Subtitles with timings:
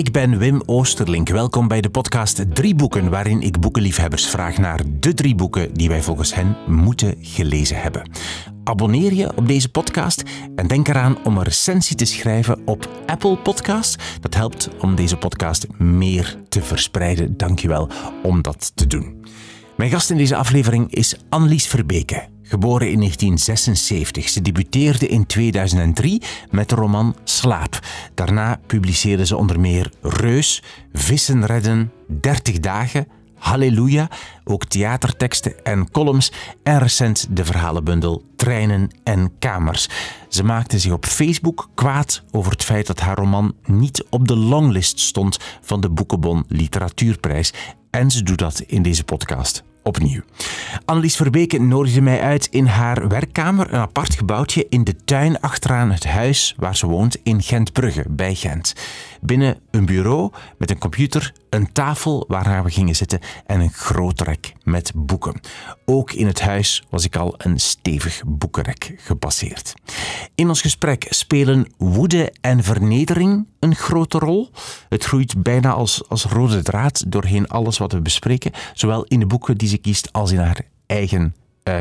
[0.00, 1.28] Ik ben Wim Oosterlink.
[1.28, 5.88] Welkom bij de podcast Drie Boeken, waarin ik boekenliefhebbers vraag naar de drie boeken die
[5.88, 8.10] wij volgens hen moeten gelezen hebben.
[8.64, 10.22] Abonneer je op deze podcast
[10.56, 14.02] en denk eraan om een recensie te schrijven op Apple Podcast.
[14.20, 17.36] Dat helpt om deze podcast meer te verspreiden.
[17.36, 17.88] Dankjewel
[18.22, 19.24] om dat te doen.
[19.76, 22.29] Mijn gast in deze aflevering is Annelies Verbeke.
[22.50, 24.28] Geboren in 1976.
[24.28, 27.78] Ze debuteerde in 2003 met de roman Slaap.
[28.14, 34.08] Daarna publiceerde ze onder meer Reus, Vissen redden, 30 dagen, Halleluja,
[34.44, 36.32] ook theaterteksten en columns
[36.62, 39.88] en recent de verhalenbundel Treinen en Kamers.
[40.28, 44.36] Ze maakte zich op Facebook kwaad over het feit dat haar roman niet op de
[44.36, 47.52] longlist stond van de Boekenbon Literatuurprijs.
[47.90, 50.20] En ze doet dat in deze podcast opnieuw.
[50.84, 55.90] Annelies Verbeke nodigde mij uit in haar werkkamer, een apart gebouwtje in de tuin achteraan
[55.90, 58.74] het huis waar ze woont in Gentbrugge, bij Gent.
[59.20, 64.20] Binnen een bureau met een computer, een tafel waar we gingen zitten en een groot
[64.20, 65.40] rek met boeken.
[65.84, 69.74] Ook in het huis was ik al een stevig boekenrek gepasseerd.
[70.34, 74.50] In ons gesprek spelen woede en vernedering een grote rol.
[74.88, 79.26] Het groeit bijna als, als rode draad doorheen alles wat we bespreken, zowel in de
[79.26, 81.80] boeken die ze kiest als in haar eigen uh.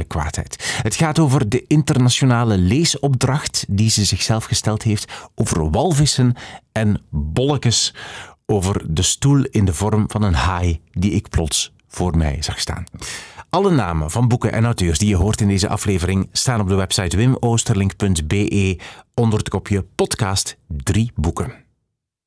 [0.82, 6.34] Het gaat over de internationale leesopdracht die ze zichzelf gesteld heeft, over walvissen
[6.72, 7.94] en bolletjes,
[8.46, 12.60] over de stoel in de vorm van een haai die ik plots voor mij zag
[12.60, 12.84] staan.
[13.50, 16.76] Alle namen van boeken en auteurs die je hoort in deze aflevering staan op de
[16.76, 18.80] website wimoosterlink.be
[19.14, 21.54] onder het kopje podcast 3 boeken.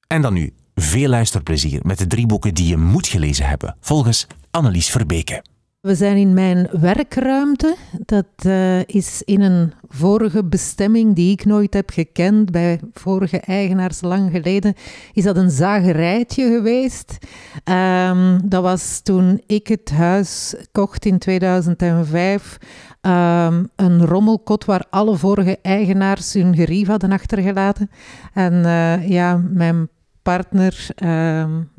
[0.07, 4.27] En dan nu veel luisterplezier met de drie boeken die je moet gelezen hebben, volgens
[4.51, 5.43] Annelies Verbeke.
[5.83, 7.77] We zijn in mijn werkruimte.
[8.07, 14.01] Dat uh, is in een vorige bestemming die ik nooit heb gekend, bij vorige eigenaars
[14.01, 14.75] lang geleden,
[15.13, 17.19] is dat een zagerijtje geweest.
[17.65, 22.59] Um, dat was toen ik het huis kocht in 2005.
[23.01, 27.91] Um, ehm, een rommelkot waar alle vorige eigenaars hun gerief hadden achtergelaten.
[28.33, 29.89] En uh, ja, mijn
[30.23, 31.71] partner, um,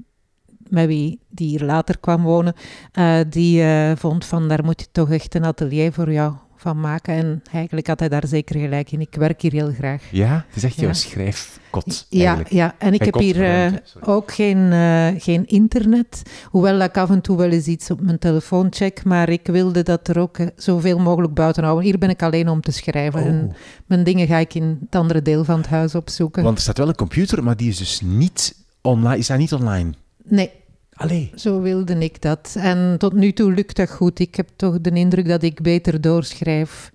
[0.74, 2.54] met wie die hier later kwam wonen,
[3.00, 6.80] uh, die uh, vond van daar moet je toch echt een atelier voor jou van
[6.80, 7.14] maken.
[7.14, 9.02] En eigenlijk had hij daar zeker gelijk in.
[9.02, 10.04] Ik werk hier heel graag.
[10.12, 10.82] Ja, het is echt ja.
[10.82, 12.06] jouw schrijfkot.
[12.10, 14.72] Ja, ja, en ik heb hier uh, ook geen,
[15.20, 16.22] geen internet.
[16.46, 19.04] Hoewel ik af en toe wel eens iets op mijn telefoon check.
[19.04, 21.86] Maar ik wilde dat er ook zoveel mogelijk buiten houden.
[21.86, 23.22] Hier ben ik alleen om te schrijven.
[23.22, 23.28] Oh.
[23.28, 26.44] En mijn dingen ga ik in het andere deel van het huis opzoeken.
[26.44, 29.18] Want er staat wel een computer, maar die is dus niet online.
[29.18, 29.94] Is dat niet online?
[30.24, 30.52] Nee.
[30.94, 31.32] Allee.
[31.36, 32.56] Zo wilde ik dat.
[32.58, 34.20] En tot nu toe lukt dat goed.
[34.20, 36.92] Ik heb toch de indruk dat ik beter doorschrijf.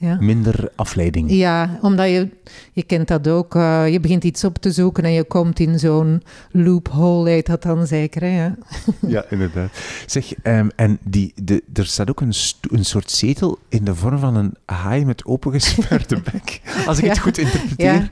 [0.00, 0.16] Ja.
[0.20, 1.30] Minder afleiding.
[1.30, 2.28] Ja, omdat je,
[2.72, 3.54] je kent dat ook.
[3.54, 7.62] Uh, je begint iets op te zoeken en je komt in zo'n loophole, heet dat
[7.62, 8.22] dan zeker.
[8.22, 8.36] Hè?
[8.36, 8.56] Ja.
[9.06, 9.70] ja, inderdaad.
[10.06, 12.32] Zeg, um, en die, de, er staat ook een,
[12.70, 16.60] een soort zetel in de vorm van een haai met opengesperde bek.
[16.86, 17.10] Als ik ja.
[17.10, 17.92] het goed interpreteer.
[17.92, 18.10] Ja,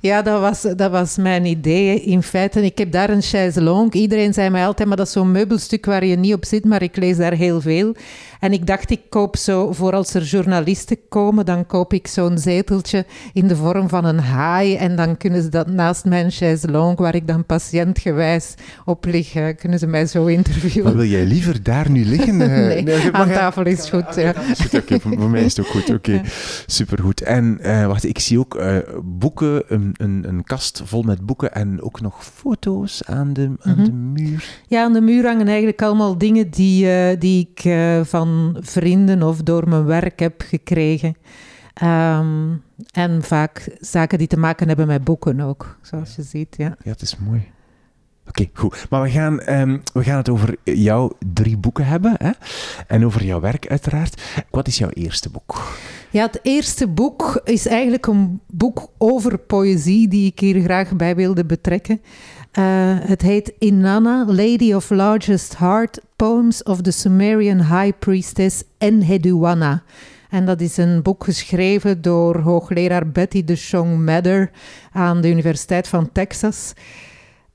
[0.00, 2.64] ja dat, was, dat was mijn idee in feite.
[2.64, 4.00] Ik heb daar een chaiselongue.
[4.00, 6.82] Iedereen zei mij altijd, maar dat is zo'n meubelstuk waar je niet op zit, maar
[6.82, 7.94] ik lees daar heel veel.
[8.44, 12.38] En ik dacht, ik koop zo, voor als er journalisten komen, dan koop ik zo'n
[12.38, 14.76] zeteltje in de vorm van een haai.
[14.76, 19.78] En dan kunnen ze dat naast mijn chaiselongue, waar ik dan patiëntgewijs op lig, kunnen
[19.78, 20.84] ze mij zo interviewen.
[20.84, 22.36] Maar wil jij liever daar nu liggen?
[22.48, 24.14] nee, nee aan tafel is goed.
[24.14, 24.34] Ja.
[24.74, 25.82] Okay, voor, voor, mij is het ook goed.
[25.82, 26.14] Oké, okay.
[26.14, 26.22] ja.
[26.66, 27.20] supergoed.
[27.20, 28.62] En uh, wacht, ik zie ook
[29.04, 33.58] boeken, een, een, een, kast vol met boeken en ook nog foto's aan de, aan
[33.72, 33.84] mm -hmm.
[33.84, 34.62] de muur.
[34.66, 37.72] Ja, aan de muur hangen eigenlijk allemaal dingen die, die ik
[38.06, 41.16] van vrienden of door mijn werk heb gekregen.
[41.82, 42.62] Um,
[42.92, 46.54] en vaak zaken die te maken hebben met boeken ook, zoals je ziet.
[46.56, 47.52] Ja, ja het is mooi.
[48.28, 48.86] Oké, okay, goed.
[48.90, 52.14] Maar we gaan, um, we gaan het over jouw drie boeken hebben.
[52.18, 52.30] Hè?
[52.86, 54.22] En over jouw werk uiteraard.
[54.50, 55.62] Wat is jouw eerste boek?
[56.10, 61.16] Ja, het eerste boek is eigenlijk een boek over poëzie die ik hier graag bij
[61.16, 62.00] wilde betrekken.
[62.58, 69.82] Uh, het heet Inanna, Lady of Largest Heart, Poems of the Sumerian High Priestess Enheduanna.
[70.30, 74.50] En dat is een boek geschreven door hoogleraar Betty de Chong Mather
[74.92, 76.72] aan de Universiteit van Texas.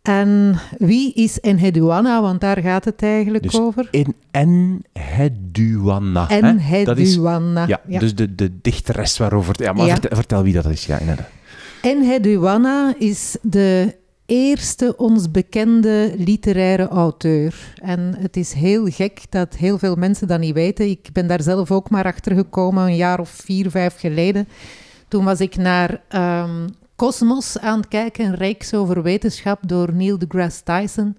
[0.01, 2.21] En wie is Enheduanna?
[2.21, 3.87] Want daar gaat het eigenlijk dus over.
[3.91, 6.29] In Enheduanna.
[6.29, 7.67] Enheduanna.
[7.67, 9.63] Ja, ja, dus de, de dichteres waarover...
[9.63, 9.93] Ja, maar ja.
[9.93, 10.85] Vertel, vertel, wie dat is.
[10.85, 11.29] Ja, inderdaad.
[11.81, 13.95] Enheduanna is de
[14.29, 17.73] eerste ons bekende literaire auteur.
[17.81, 20.89] En het is heel gek dat heel veel mensen dat niet weten.
[20.89, 24.47] Ik ben daar zelf ook maar achter gekomen een jaar of vier, vijf geleden.
[25.07, 26.65] Toen was ik naar um,
[26.95, 31.17] Cosmos aan het kijken, een reeks over wetenschap door Neil deGrasse Tyson.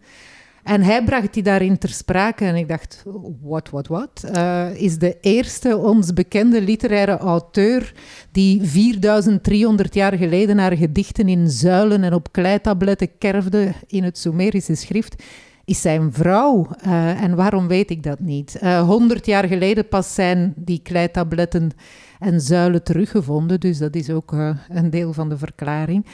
[0.63, 3.05] En hij bracht die daarin ter sprake en ik dacht,
[3.43, 4.31] wat, wat, wat?
[4.75, 7.95] is de eerste ons bekende literaire auteur
[8.33, 14.75] die 4300 jaar geleden haar gedichten in zuilen en op kleitabletten kerfde in het Sumerische
[14.75, 15.23] schrift
[15.71, 16.69] is zijn vrouw.
[16.87, 18.59] Uh, en waarom weet ik dat niet?
[18.63, 21.71] Uh, 100 jaar geleden pas zijn die kleitabletten
[22.19, 26.07] en zuilen teruggevonden, dus dat is ook uh, een deel van de verklaring.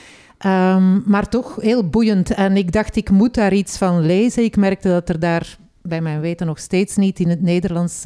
[0.46, 2.30] Um, maar toch heel boeiend.
[2.30, 4.44] En ik dacht, ik moet daar iets van lezen.
[4.44, 8.04] Ik merkte dat er daar, bij mijn weten, nog steeds niet in het Nederlands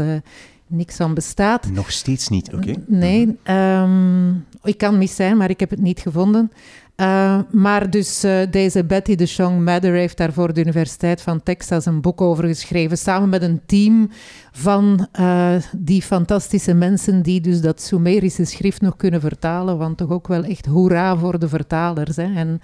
[0.71, 1.71] niks van bestaat.
[1.71, 2.71] Nog steeds niet, oké.
[2.71, 2.82] Okay.
[2.87, 6.53] Nee, um, ik kan mis zijn, maar ik heb het niet gevonden.
[7.00, 11.43] Uh, maar dus uh, deze Betty de Chong Mather heeft daar voor de Universiteit van
[11.43, 14.11] Texas een boek over geschreven, samen met een team
[14.52, 20.11] van uh, die fantastische mensen die dus dat Sumerische schrift nog kunnen vertalen, want toch
[20.11, 22.17] ook wel echt hoera voor de vertalers.
[22.17, 22.35] Hè.
[22.35, 22.61] En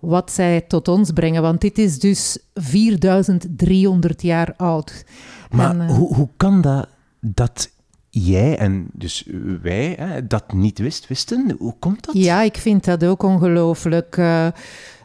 [0.00, 5.04] wat zij tot ons brengen, want dit is dus 4300 jaar oud.
[5.50, 6.88] Maar en, hoe, hoe kan dat,
[7.20, 7.71] dat
[8.14, 9.26] jij en dus
[9.62, 11.54] wij hè, dat niet wist, wisten?
[11.58, 12.14] Hoe komt dat?
[12.14, 14.16] Ja, ik vind dat ook ongelooflijk.
[14.16, 14.46] Uh,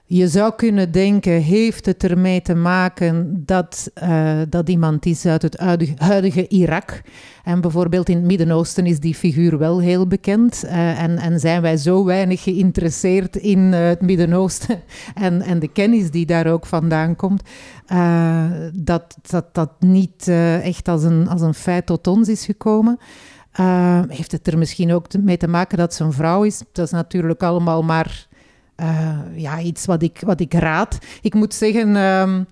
[0.09, 5.41] je zou kunnen denken, heeft het ermee te maken dat, uh, dat iemand is uit
[5.41, 5.57] het
[5.97, 7.01] huidige, Irak?
[7.43, 10.63] En bijvoorbeeld in het Midden-Oosten is die figuur wel heel bekend.
[10.65, 14.81] Uh, en, en, zijn wij zo weinig geïnteresseerd in uh, het Midden-Oosten
[15.15, 17.41] en, en de kennis die daar ook vandaan komt,
[18.73, 20.27] dat, dat dat niet
[20.61, 22.99] echt als een, als een feit tot ons is gekomen.
[24.07, 26.61] heeft het er misschien ook mee te maken dat ze een vrouw is?
[26.71, 28.26] Dat is natuurlijk allemaal maar
[28.81, 30.97] uh, ja, iets wat ik, wat ik raad.
[31.21, 32.47] Ik moet zeggen, um,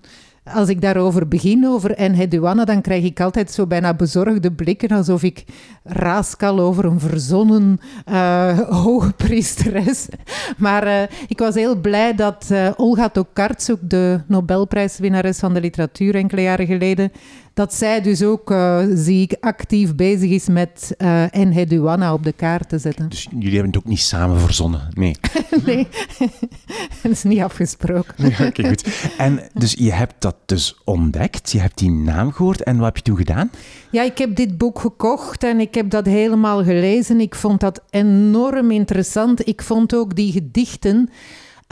[0.54, 5.22] als ik daarover begin, over Enheduanna, dan krijg ik altijd zo bijna bezorgde blikken, alsof
[5.22, 5.44] ik
[5.84, 10.08] raaskal over een verzonnen uh, hoge priesteres.
[10.56, 16.14] Maar uh, ik was heel blij dat uh, Olga Tokarczuk, de Nobelprijswinnares van de literatuur
[16.14, 17.12] enkele jaren geleden,
[17.56, 22.68] dat zij dus ook, uh, zie ik, actief bezig is met uh, op de kaart
[22.68, 23.08] te zetten.
[23.08, 24.88] Dus jullie hebben het ook niet samen verzonnen?
[24.92, 25.16] Nee.
[25.66, 25.88] nee,
[27.02, 28.26] dat is niet afgesproken.
[28.26, 29.10] Oké, okay, goed.
[29.18, 32.96] En dus je hebt dat dus ontdekt, je hebt die naam gehoord en wat heb
[32.96, 33.50] je toen gedaan?
[33.90, 37.20] Ja, ik heb dit boek gekocht en ik heb dat helemaal gelezen.
[37.20, 39.48] Ik vond dat enorm interessant.
[39.48, 41.10] Ik vond ook die gedichten...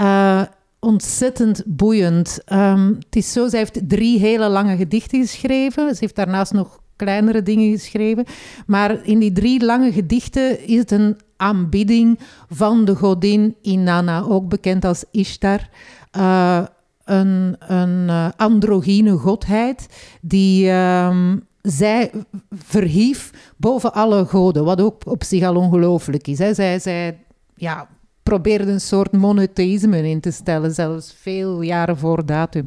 [0.01, 0.43] Uh,
[0.85, 2.39] ontzettend boeiend.
[2.53, 5.89] Um, het is zo, zij heeft drie hele lange gedichten geschreven.
[5.95, 8.25] Ze heeft daarnaast nog kleinere dingen geschreven.
[8.67, 14.49] Maar in die drie lange gedichten is het een aanbidding van de godin Inanna, ook
[14.49, 15.69] bekend als Ishtar.
[16.17, 16.65] Uh,
[17.05, 19.87] een, een uh, androgyne godheid
[20.21, 22.11] die um, zij
[22.51, 26.39] verhief boven alle goden, wat ook op zich al ongelooflijk is.
[26.39, 26.55] Hè.
[26.55, 27.19] Zij, zij
[27.55, 27.89] ja,
[28.25, 32.67] probeerde een soort monotheïsme in te stellen, zelfs veel jaren voor datum.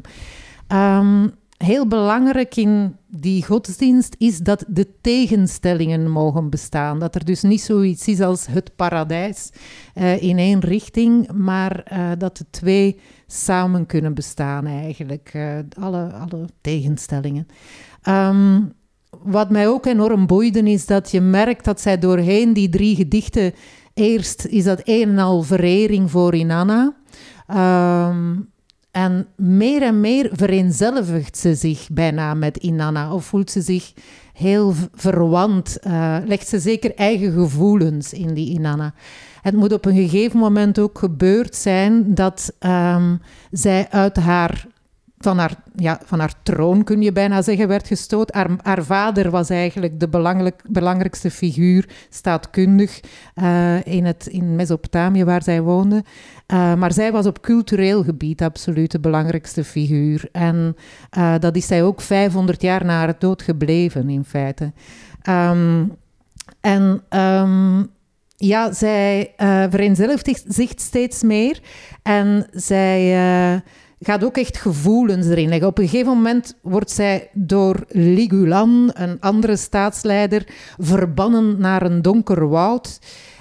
[0.72, 6.98] Um, heel belangrijk in die godsdienst is dat de tegenstellingen mogen bestaan.
[6.98, 9.50] Dat er dus niet zoiets is als het paradijs
[9.94, 15.32] uh, in één richting, maar uh, dat de twee samen kunnen bestaan eigenlijk.
[15.34, 17.46] Uh, alle, alle tegenstellingen.
[18.08, 18.72] Um,
[19.22, 23.52] wat mij ook enorm boeide is dat je merkt dat zij doorheen die drie gedichten
[23.98, 26.94] Eerst is dat een en al verering voor Inanna.
[28.08, 28.50] Um,
[28.90, 33.12] en meer en meer vereenzelvigt ze zich bijna met Inanna.
[33.12, 33.92] Of voelt ze zich
[34.32, 35.78] heel verwant.
[35.86, 38.94] Uh, legt ze zeker eigen gevoelens in die Inanna.
[39.42, 43.20] Het moet op een gegeven moment ook gebeurd zijn dat um,
[43.50, 44.66] zij uit haar
[45.18, 48.34] van haar, ja, van haar troon, kun je bijna zeggen, werd gestoot.
[48.34, 53.00] Haar, haar vader was eigenlijk de belangrijk, belangrijkste figuur, staatkundig,
[53.34, 56.04] uh, in, het, in Mesopotamië waar zij woonde.
[56.52, 60.28] Uh, maar zij was op cultureel gebied absoluut de belangrijkste figuur.
[60.32, 60.76] En
[61.18, 64.72] uh, dat is zij ook 500 jaar na haar dood gebleven, in feite.
[65.28, 65.92] Um,
[66.60, 67.02] en...
[67.10, 67.96] Um,
[68.40, 69.32] ja, zij
[69.70, 71.60] vereenzelvigt zich steeds meer
[72.02, 73.12] en zij
[74.00, 75.68] gaat ook echt gevoelens erin leggen.
[75.68, 80.46] Op een gegeven moment wordt zij door Ligulan, een andere staatsleider,
[80.78, 82.98] verbannen naar een donker woud.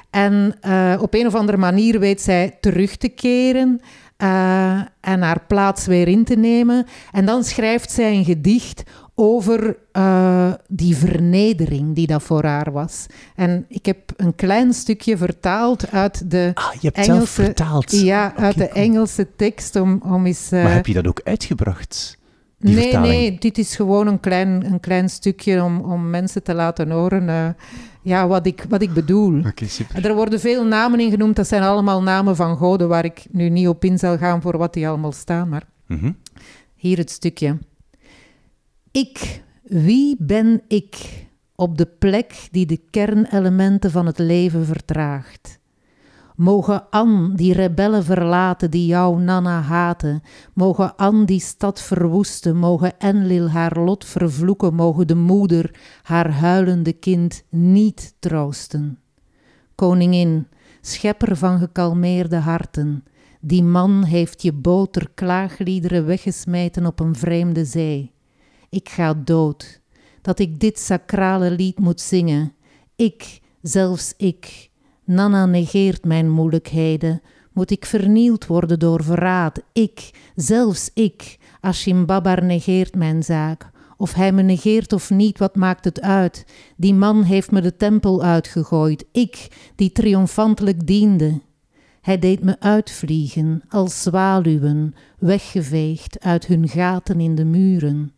[0.10, 3.82] En uh, op een of andere manier weet zij terug te keren
[4.24, 6.86] uh, en haar plaats weer in te nemen.
[7.12, 8.84] En dan schrijft zij een gedicht
[9.16, 13.06] over uh, die vernedering die dat voor haar was.
[13.36, 17.28] En ik heb een klein stukje vertaald uit de ah, je hebt Engelse...
[17.44, 17.92] vertaald?
[17.92, 20.52] Ja, okay, uit de Engelse tekst om, om eens...
[20.52, 22.18] Uh, maar heb je dat ook uitgebracht?
[22.58, 23.14] Die nee, vertaling?
[23.14, 27.30] nee, dit is gewoon een klein, een klein stukje om, om mensen te laten horen
[27.30, 27.50] eh,
[28.02, 29.40] ja, wat, ik, wat ik bedoel.
[29.46, 30.06] Oké, super.
[30.06, 33.50] Er worden veel namen in genoemd, dat zijn allemaal namen van goden waar ik nu
[33.50, 36.12] niet op in zal gaan voor wat die allemaal staan, maar Mhm.
[36.76, 37.58] hier het stukje.
[38.92, 40.96] Ik, wie ben ik
[41.56, 45.60] op de plek die de kernelementen van het leven vertraagt?
[46.38, 50.22] Mogen An die rebellen verlaten die jouw Nana haten,
[50.54, 56.94] mogen An die stad verwoesten, mogen Enlil haar lot vervloeken, mogen de moeder haar huilende
[56.94, 59.00] kind niet troosten.
[59.76, 60.48] Koningin,
[60.82, 63.04] schepper van gekalmeerde harten,
[63.42, 68.12] die man heeft je boter klaagliederen weggesmeten op een vreemde zee.
[68.70, 69.82] Ik ga dood,
[70.22, 72.54] dat ik dit sacrale lied moet zingen.
[72.96, 74.70] Ik, zelfs ik,
[75.08, 77.22] Nana negeert mijn moeilijkheden.
[77.54, 79.62] Moet ik vernield worden door verraad?
[79.74, 83.70] Ik, zelfs ik, Ashimbabar negeert mijn zaak.
[83.98, 86.46] Of hij me negeert of niet, wat maakt het uit?
[86.78, 89.06] Die man heeft me de tempel uitgegooid.
[89.12, 91.42] Ik, die triomfantelijk diende.
[92.02, 98.12] Hij deed me uitvliegen als zwaluwen, weggeveegd uit hun gaten in de muren.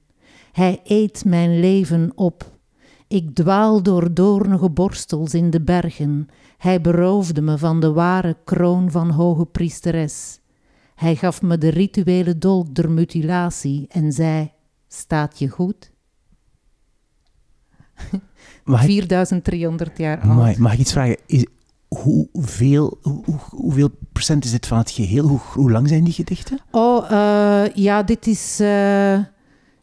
[0.52, 2.58] Hij eet mijn leven op.
[3.08, 6.28] Ik dwaal door doornige borstels in de bergen.
[6.60, 10.40] Hij beroofde me van de ware kroon van hoge priesteres.
[10.96, 14.52] Hij gaf me de rituele dolk der mutilatie en zei:
[14.88, 15.92] Staat je goed?
[18.64, 20.36] Mag ik, 4300 jaar oud.
[20.36, 21.18] mag, mag ik iets vragen?
[21.26, 21.46] Is,
[21.88, 25.28] hoeveel, hoe, hoe- hoeveel procent is dit van het geheel?
[25.28, 26.60] Hoe, hoe lang zijn die gedichten?
[26.72, 28.60] Oh, eh, ja, dit is.
[28.60, 29.20] eh,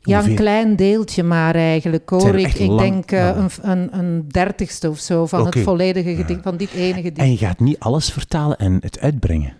[0.07, 2.39] ja, een klein deeltje maar eigenlijk hoor.
[2.39, 6.73] Ik, denk eh, een, een, een dertigste of zo van het volledige gedicht, van dit
[6.73, 7.19] ene gedicht.
[7.19, 9.53] En je gaat niet alles vertalen en het uitbrengen.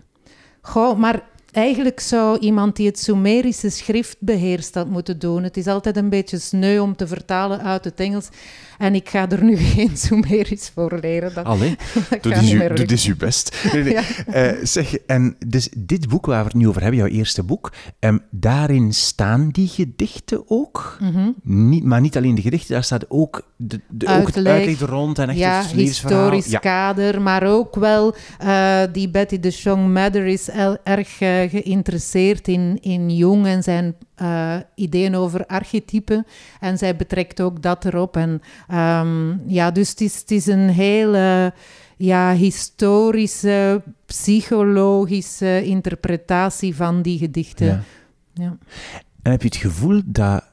[0.61, 5.43] Goh, maar eigenlijk zou iemand die het Sumerische schrift beheerst dat moeten doen.
[5.43, 8.29] Het is altijd een beetje sneu om te vertalen uit het Engels.
[8.77, 11.33] En ik ga er nu geen Sumerisch voor leren.
[11.37, 11.75] Dat, Allee,
[12.09, 13.57] dat doe dus, uw, meer doe dus uw best.
[13.73, 13.93] Nee, nee.
[13.97, 14.03] Ja.
[14.27, 17.73] Eh, zeg, en dus dit boek waar we het nu over hebben, jouw eerste boek,
[17.99, 20.97] ehm, daarin staan die gedichten ook?
[21.01, 21.31] Mhm.
[21.43, 24.79] Niet, maar niet alleen de gedichten, daar staat ook, de, de, ook het Uitleg.
[24.79, 26.59] rond en echt ja, het historisch Ja.
[26.59, 30.49] kader, maar ook wel eh, die Betty de Jong Mather is
[30.83, 36.25] erg eh, geïnteresseerd in, in Jung en zijn eh, ideeën over archetypen.
[36.59, 38.17] En zij betrekt ook dat erop.
[38.17, 41.53] En ehm, ja, dus het is, het is een hele
[41.97, 47.65] ja, historische, psychologische interpretatie van die gedichten.
[47.65, 47.83] Ja.
[48.33, 48.57] Ja.
[49.21, 50.43] En heb je het gevoel dat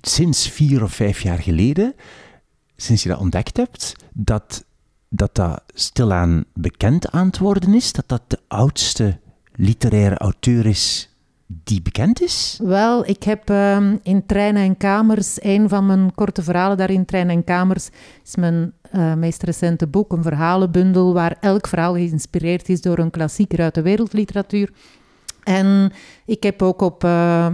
[0.00, 1.94] sinds vier of vijf jaar geleden,
[2.76, 4.64] sinds je dat ontdekt hebt, dat
[5.10, 7.92] dat, dat stilaan bekend aan het worden is?
[7.92, 9.18] Dat dat de oudste
[9.54, 11.09] literaire auteur is
[11.64, 12.60] die bekend is?
[12.62, 17.04] Wel, ik heb ehm, in Treinen en Kamers, een van mijn korte verhalen daar in
[17.04, 17.88] Treinen en Kamers,
[18.24, 23.10] is mijn eh, meest recente boek, een verhalenbundel waar elk verhaal geïnspireerd is door een
[23.10, 24.70] klassieker uit de wereldliteratuur.
[25.44, 25.92] En
[26.26, 27.46] ik heb ook op uh,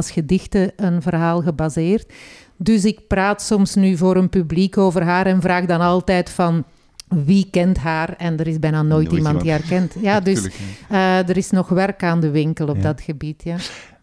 [0.00, 2.12] gedichten een verhaal gebaseerd.
[2.56, 6.64] Dus ik praat soms nu voor een publiek over haar en vraag dan altijd van
[7.08, 8.12] wie kent haar?
[8.16, 9.94] En er is bijna nooit, Nooit iemand die haar kent.
[10.00, 10.44] Ja, dus
[10.92, 12.82] uh, er is nog werk aan de winkel op Ja.
[12.82, 13.42] dat gebied.
[13.44, 13.56] Ja.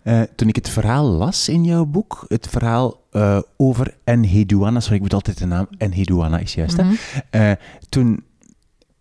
[0.04, 4.96] Eh, toen ik het verhaal las in jouw boek, het verhaal eh, over Enheduanna, sorry,
[4.96, 6.84] ik moet altijd de naam, Enheduanna is juist, hè?
[6.84, 6.94] Mhm.
[7.30, 7.52] Eh,
[7.90, 8.24] toen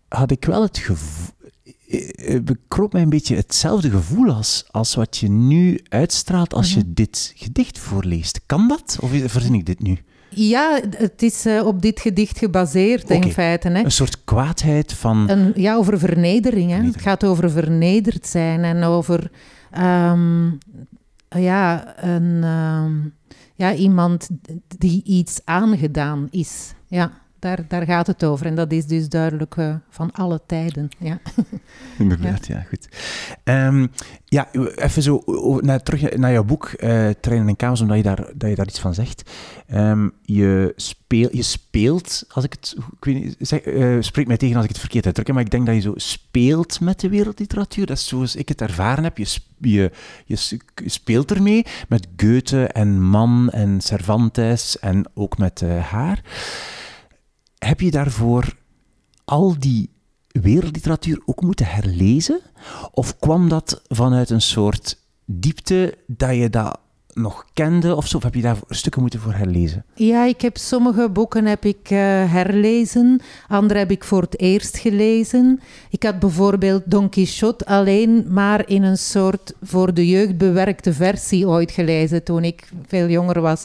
[0.09, 1.27] had ik wel het gevoel,
[1.89, 6.73] eh, eh, bekroop mij een beetje hetzelfde gevoel als, als wat je nu uitstraalt als
[6.75, 6.89] je Mhm.
[6.95, 8.41] dit gedicht voorleest.
[8.47, 8.99] Kan dat?
[9.01, 9.99] Of verzin ik dit nu?
[10.35, 13.69] Ja, het is eh, op dit gedicht gebaseerd in feite.
[13.69, 13.85] Hè.
[13.85, 15.31] Een soort kwaadheid van...
[15.31, 16.71] Een, ja, over vernedering.
[16.71, 16.83] Hè.
[16.83, 19.31] Het gaat over vernederd zijn en over
[19.71, 20.51] ehm,
[21.29, 22.93] ja, een, ehm,
[23.55, 24.29] ja, iemand
[24.79, 26.75] die iets aangedaan is.
[26.87, 27.13] Ja,
[27.43, 28.47] daar, daar gaat het over.
[28.47, 30.89] En dat is dus duidelijk eh, van alle tijden.
[30.99, 31.19] Ja.
[31.99, 32.89] Inderdaad, ja, goed.
[33.45, 33.87] Ehm,
[34.25, 38.03] ja, even zo o- naar, terug naar jouw boek, eh Treinen en Kamers, omdat je
[38.03, 39.31] daar, dat je daar iets van zegt.
[39.67, 40.75] Ehm, je,
[41.09, 44.71] je speelt, als ik het, ik weet niet, zeg, eh, spreek mij tegen als ik
[44.71, 47.87] het verkeerd uitdruk, maar ik denk dat je zo speelt met de wereldliteratuur.
[47.87, 49.19] Dat is zoals ik het ervaren heb.
[49.19, 49.27] Je,
[49.59, 49.91] je,
[50.25, 56.23] je speelt ermee met Goethe en Mann en Cervantes en ook met haar.
[57.65, 58.57] Heb je daarvoor
[59.25, 59.91] al die
[60.29, 62.41] wereldliteratuur ook moeten herlezen?
[62.91, 66.81] Of kwam dat vanuit een soort diepte dat je dat
[67.13, 68.17] nog kende of zo?
[68.17, 69.85] Of heb je daar stukken moeten voor herlezen?
[69.95, 71.99] Ja, ik heb sommige boeken heb ik uh,
[72.33, 75.61] herlezen, andere heb ik voor het eerst gelezen.
[75.91, 81.49] Ik had bijvoorbeeld Don Quixote alleen maar in een soort voor de jeugd bewerkte versie
[81.49, 83.65] ooit gelezen toen ik veel jonger was.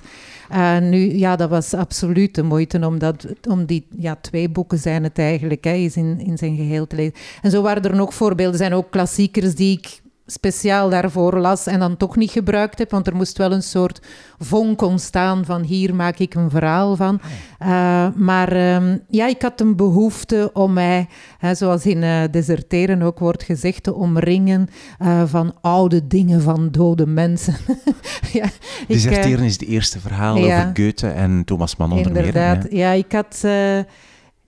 [0.51, 4.77] Uh, nu, ja, dat was absoluut de moeite om, dat, om die ja, twee boeken
[4.77, 7.13] zijn het eigenlijk, hè, is in, in zijn geheel te lezen.
[7.42, 8.54] En zo waren er nog voorbeelden.
[8.54, 12.91] Er zijn ook klassiekers die ik speciaal daarvoor las en dan toch niet gebruikt heb,
[12.91, 14.01] want er moest wel een soort
[14.39, 17.19] vonk ontstaan van hier maak ik een verhaal van.
[17.57, 21.07] Ah, uh, maar um, ja, ik had een behoefte om mij,
[21.38, 24.67] hè, zoals in uh, Deserteren ook wordt gezegd, te omringen
[25.00, 27.55] uh, van oude dingen, van dode mensen.
[28.34, 28.46] ja,
[28.88, 32.75] Deserteren is het eerste verhaal ja, over Goethe en Thomas Mann onder Inderdaad, meer.
[32.75, 33.43] Ja, ik had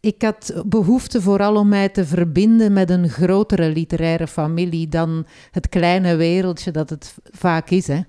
[0.01, 5.69] ik had behoefte vooral om mij te verbinden met een grotere literaire familie dan het
[5.69, 7.87] kleine wereldje dat het vaak is.
[7.87, 7.99] Hè.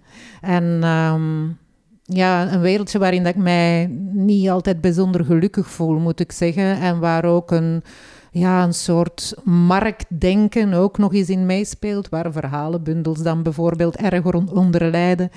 [0.40, 1.58] En um,
[2.02, 6.80] ja, een wereldje waarin ik mij niet altijd bijzonder gelukkig voel, moet ik zeggen.
[6.80, 7.82] En waar ook een,
[8.30, 14.90] ja, een soort marktdenken ook nog eens in meespeelt, waar verhalenbundels dan bijvoorbeeld erg onder
[14.90, 15.30] lijden.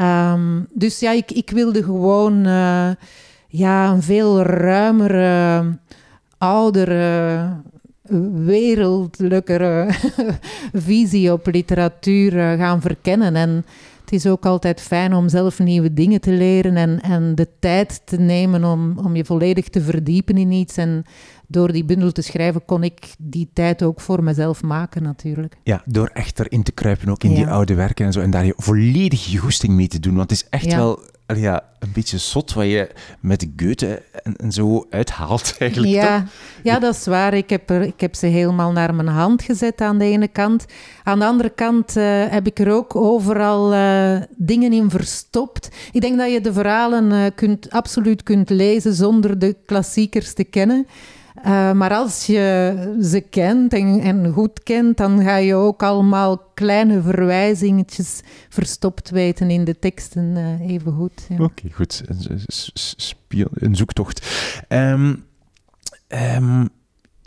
[0.00, 2.46] Um, dus ja, ik, ik wilde gewoon...
[2.46, 2.90] Uh,
[3.56, 5.78] ja, een veel ruimere,
[6.38, 7.48] oudere,
[8.44, 9.88] wereldlijkere
[10.72, 13.36] visie op literatuur eh, gaan verkennen.
[13.36, 13.64] En
[14.00, 18.02] het is ook altijd fijn om zelf nieuwe dingen te leren en, en de tijd
[18.04, 20.76] te nemen om, om je volledig te verdiepen in iets.
[20.76, 21.04] En
[21.46, 25.56] door die bundel te schrijven kon ik die tijd ook voor mezelf maken natuurlijk.
[25.62, 28.20] Ja, door echt erin te kruipen ook in die oude werken en zo.
[28.20, 30.14] En daar je volledig je goesting mee te doen.
[30.14, 32.90] Want het is echt wel ja, een beetje zot wat je
[33.20, 35.92] met Goethe en, en zo uithaalt eigenlijk.
[35.92, 36.24] Ja,
[36.62, 37.34] ja, dat is waar.
[37.34, 40.64] Ik heb, er, ik heb ze helemaal naar mijn hand gezet aan de ene kant.
[41.02, 45.68] Aan de andere kant uh, heb ik er ook overal uh, dingen in verstopt.
[45.92, 50.44] Ik denk dat je de verhalen uh, kunt, absoluut kunt lezen zonder de klassiekers te
[50.44, 50.86] kennen.
[51.46, 56.38] Uh, maar als je ze kent en, en, goed kent, dan ga je ook allemaal
[56.54, 61.26] kleine verwijzingetjes verstopt weten in de teksten uh, even goed.
[61.28, 61.44] Ja.
[61.44, 62.02] Oké, goed.
[62.06, 62.40] Een,
[63.54, 64.26] een, zoektocht.
[64.68, 65.24] Um,
[66.08, 66.68] um,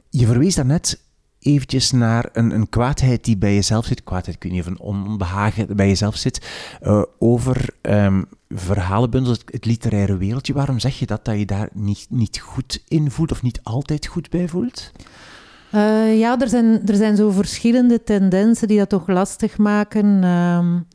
[0.10, 1.00] je verwees daarnet
[1.48, 4.04] eventjes naar een, een, kwaadheid die bij jezelf zit.
[4.04, 6.48] Kwaadheid, ik weet niet een onbehagen bij jezelf zit.
[6.82, 10.54] Uh, over um, verhalenbundels, het, literaire wereldje.
[10.54, 14.08] Waarom zeg je dat, dat je daar niet, niet goed in voelt of niet altijd
[14.08, 14.92] goed bij voelt?
[15.74, 20.24] Uh, ja, er zijn, er zijn zo verschillende tendensen die dat toch lastig maken.
[20.24, 20.88] Um,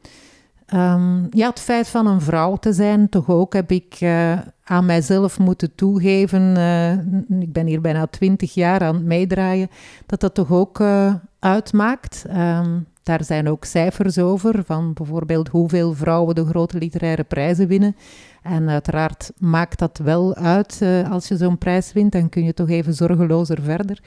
[0.74, 4.86] um, ja, het feit van een vrouw te zijn, toch ook heb ik uh, aan
[4.86, 6.56] mijzelf moeten toegeven.
[6.56, 6.92] Uh,
[7.40, 9.70] ik ben hier bijna twintig jaar aan het meedraaien,
[10.06, 10.82] dat dat toch ook
[11.38, 12.24] uitmaakt.
[12.36, 17.96] Um, daar zijn ook cijfers over, van bijvoorbeeld hoeveel vrouwen de grote literaire prijzen winnen.
[18.42, 22.68] En uiteraard maakt dat wel uit als je zo'n prijs wint, dan kun je toch
[22.68, 24.00] even zorgelozer verder.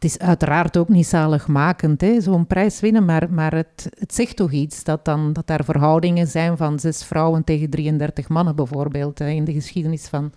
[0.00, 4.50] Het is uiteraard ook niet zaligmakend, zo'n prijs winnen, maar, maar het, het zegt toch
[4.52, 9.28] iets dat, dan, dat daar verhoudingen zijn van zes vrouwen tegen 33 mannen bijvoorbeeld hè,
[9.28, 10.32] in de geschiedenis van,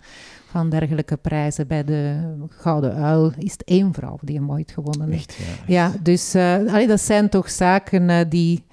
[0.50, 1.66] van dergelijke prijzen.
[1.66, 2.16] Bij de
[2.48, 5.38] Gouden Uil is het één vrouw die hem ooit gewonnen heeft.
[5.66, 8.64] ja, dus uh, dat zijn toch zaken uh, die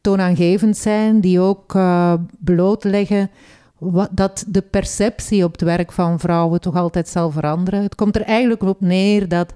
[0.00, 3.30] toonaangevend zijn, die ook uh, blootleggen
[3.78, 7.82] wat, dat de perceptie op het werk van vrouwen toch altijd zal veranderen.
[7.82, 9.54] Het komt er eigenlijk op neer dat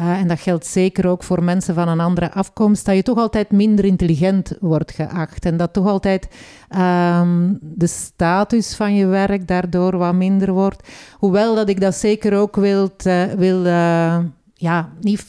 [0.00, 3.50] en dat geldt zeker ook voor mensen van een andere afkomst, dat je toch altijd
[3.50, 5.44] minder intelligent wordt geacht.
[5.44, 6.28] En dat toch altijd
[6.76, 10.88] um, de status van je werk daardoor wat minder wordt.
[11.18, 14.18] Hoewel dat ik dat zeker ook wil, uh, wil uh,
[14.54, 15.24] ja, niet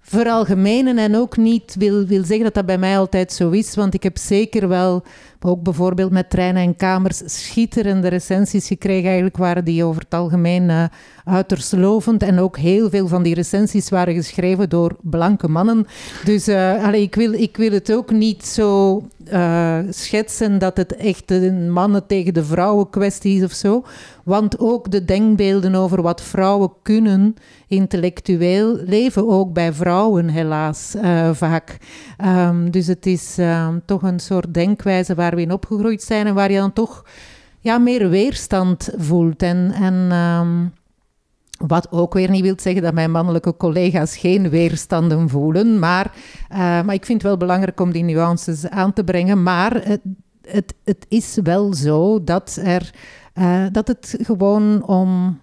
[0.00, 3.74] veralgemenen en ook niet wil, wil zeggen dat dat bij mij altijd zo is.
[3.74, 5.02] Want ik heb zeker wel,
[5.44, 9.04] ook bijvoorbeeld met treinen en kamers, schitterende recensies gekregen.
[9.04, 10.84] Eigenlijk waren die over het algemeen uh,
[11.24, 12.22] uiterst lovend.
[12.22, 15.86] En ook heel veel van die recensies waren geschreven door blanke mannen.
[16.24, 21.30] Dus allee, ik, wil, ik wil het ook niet zo uh, schetsen dat het echt
[21.30, 23.84] een mannen tegen de vrouwen kwestie is of zo.
[24.24, 27.34] Want ook de denkbeelden over wat vrouwen kunnen
[27.68, 30.94] intellectueel leven ook bij vrouwen helaas
[31.32, 31.78] vaak.
[32.24, 36.34] Um, dus het is um, toch een soort denkwijze waar we in opgegroeid zijn en
[36.34, 37.04] waar je dan toch
[37.60, 39.42] ja, meer weerstand voelt.
[39.42, 40.72] En, en um,
[41.66, 45.78] wat ook weer niet wil zeggen dat mijn mannelijke collega's geen weerstanden voelen.
[45.78, 46.12] Maar,
[46.52, 49.42] uh, maar ik vind het wel belangrijk om die nuances aan te brengen.
[49.42, 50.00] Maar het,
[50.42, 52.90] het, het is wel zo dat, er,
[53.34, 55.40] uh, dat het gewoon om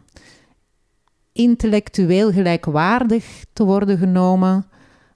[1.32, 4.66] intellectueel gelijkwaardig te worden genomen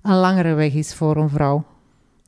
[0.01, 1.63] een langere weg is voor een vrouw.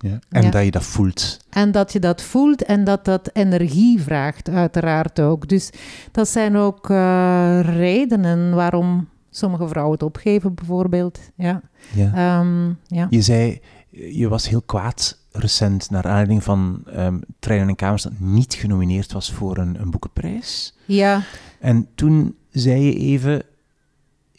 [0.04, 0.20] Ja.
[0.30, 1.40] En dat je dat voelt.
[1.50, 5.50] En dat je dat voelt en dat dat energie vraagt, uiteraard ook.
[5.50, 5.70] Dus
[6.12, 11.20] dat zijn ook uh, redenen waarom sommige vrouwen het opgeven, bijvoorbeeld.
[11.36, 11.62] Ja.
[11.94, 12.14] Ja.
[12.14, 13.08] Ehm, ja.
[13.10, 18.20] Je zei, je was heel kwaad recent naar aanleiding van um, Treinen en Kamers dat
[18.20, 20.76] niet genomineerd was voor een, een boekenprijs.
[20.86, 21.22] Ja.
[21.60, 23.44] En toen zei je even,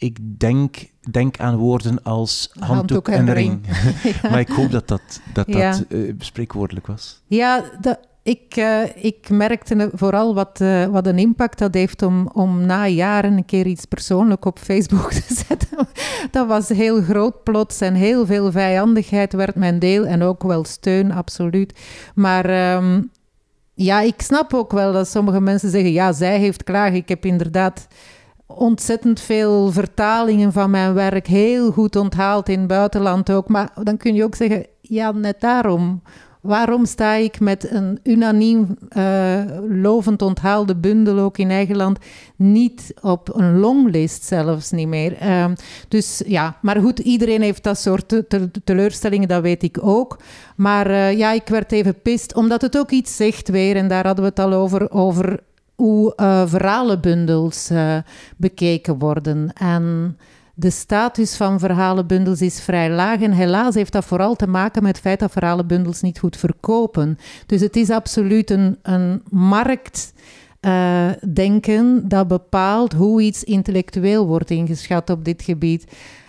[0.05, 0.75] ik denk,
[1.11, 3.61] denk aan woorden als handdoek, en, ring.
[4.29, 7.21] maar ik hoop dat dat, dat, dat uh, bespreekwoordelijk was.
[7.27, 12.29] Ja, dat, ik, uh, ik merkte vooral wat, uh, wat een impact dat heeft om,
[12.33, 15.87] om na jaren een keer iets persoonlijk op Facebook te zetten.
[16.31, 20.63] dat was heel groot plots en heel veel vijandigheid werd mijn deel en ook wel
[20.63, 21.79] steun, absoluut.
[22.15, 23.11] Maar um,
[23.73, 26.95] ja, ik snap ook wel dat sommige mensen zeggen, ja, zij heeft klagen.
[26.95, 27.87] Ik heb inderdaad
[28.47, 33.47] ontzettend veel vertalingen van mijn werk heel goed onthaald in het buitenland ook.
[33.47, 36.01] Maar dan kun je ook zeggen, ja, net daarom.
[36.41, 41.99] Waarom sta ik met een unaniem uh, lovend onthaalde bundel ook in eigen land
[42.35, 45.23] niet op een longlist zelfs niet meer?
[45.23, 45.45] Uh,
[45.87, 50.19] dus ja, maar goed, iedereen heeft dat soort te te teleurstellingen, dat weet ik ook.
[50.55, 54.05] Maar uh, ja, ik werd even pist, omdat het ook iets zegt weer, en daar
[54.05, 55.39] hadden we het al over, over
[55.75, 57.97] hoe uh, verhalenbundels uh,
[58.37, 59.53] bekeken worden.
[59.53, 60.17] En
[60.53, 63.21] de status van verhalenbundels is vrij laag.
[63.21, 67.17] En helaas heeft dat vooral te maken met het feit dat verhalenbundels niet goed verkopen.
[67.45, 70.13] Dus het is absoluut een, een markt.
[70.61, 75.85] Uh, denken dat bepaalt hoe iets intellectueel wordt ingeschat op dit gebied.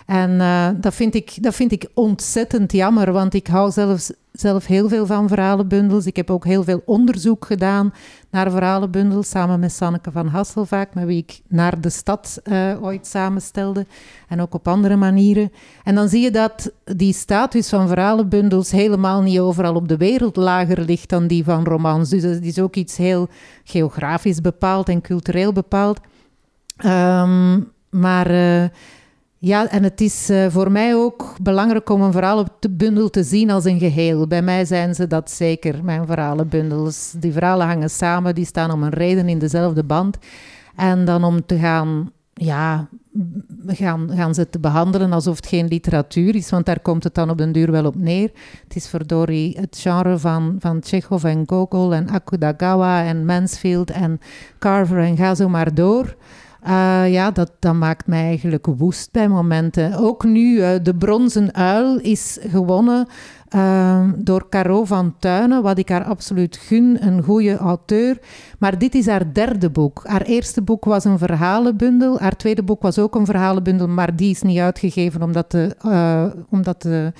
[0.07, 4.65] En uh, dat, vind ik, dat vind ik ontzettend jammer, want ik hou zelfs zelf
[4.65, 6.05] heel veel van verhalenbundels.
[6.05, 7.93] Ik heb ook heel veel onderzoek gedaan
[8.31, 13.07] naar verhalenbundels, samen met Sanneke van Hasselvaak, met wie ik naar de stad uh, ooit
[13.07, 13.85] samenstelde,
[14.27, 15.51] en ook op andere manieren.
[15.83, 20.35] En dan zie je dat die status van verhalenbundels helemaal niet overal op de wereld
[20.35, 22.09] lager ligt dan die van romans.
[22.09, 23.27] Dus het is ook iets heel
[23.63, 25.99] geografisch bepaald en cultureel bepaald.
[26.85, 28.31] Um, maar...
[28.31, 28.63] Uh,
[29.39, 33.65] ja, en het is uh, voor mij ook belangrijk om een verhalenbundel te zien als
[33.65, 34.27] een geheel.
[34.27, 37.13] Bij mij zijn ze dat zeker, mijn verhalenbundels.
[37.17, 40.17] Die verhalen hangen samen, die staan om een reden in dezelfde band.
[40.75, 42.87] En dan om te gaan, ja,
[43.67, 47.29] gaan, gaan ze te behandelen alsof het geen literatuur is, want daar komt het dan
[47.29, 48.31] op den duur wel op neer.
[48.63, 54.19] Het is verdorie het genre van, van Chekhov en Gogol en Akudagawa en Mansfield en
[54.59, 56.15] Carver en ga zo maar door.
[56.67, 59.93] Uh, ja, dat, dat maakt mij eigenlijk woest bij momenten.
[59.93, 63.07] Ook nu, uh, De Bronzen Uil is gewonnen
[63.55, 68.19] uh, door Caro van Tuinen, wat ik haar absoluut gun, een goede auteur.
[68.59, 70.01] Maar dit is haar derde boek.
[70.05, 72.19] Haar eerste boek was een verhalenbundel.
[72.19, 75.75] Haar tweede boek was ook een verhalenbundel, maar die is niet uitgegeven omdat de,
[76.49, 77.13] omdat de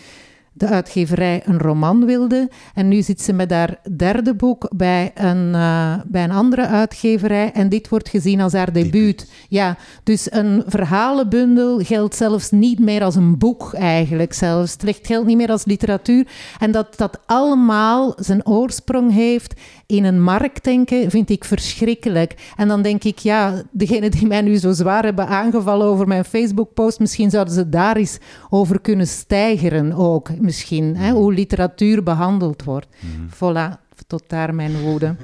[0.57, 2.49] de uitgeverij een roman wilde.
[2.73, 7.51] En nu zit ze met haar derde boek bij een, uh, bij een andere uitgeverij.
[7.51, 9.31] En dit wordt gezien als haar debuut.
[9.49, 14.33] Ja, dus een verhalenbundel geldt zelfs niet meer als een boek eigenlijk.
[14.33, 14.75] Zelfs.
[14.79, 16.27] Het geldt niet meer als literatuur.
[16.59, 19.53] En dat dat allemaal zijn oorsprong heeft
[19.87, 22.35] in een markt denken, vind ik verschrikkelijk.
[22.55, 26.25] En dan denk ik, ja, degene die mij nu zo zwaar hebben aangevallen over mijn
[26.25, 28.17] Facebook-post, misschien zouden ze daar eens
[28.49, 30.95] over kunnen stijgeren ook, misschien.
[30.95, 32.87] Hè, hoe literatuur behandeld wordt.
[32.99, 33.29] Mm.
[33.29, 35.15] Voilà tot daar mijn woede.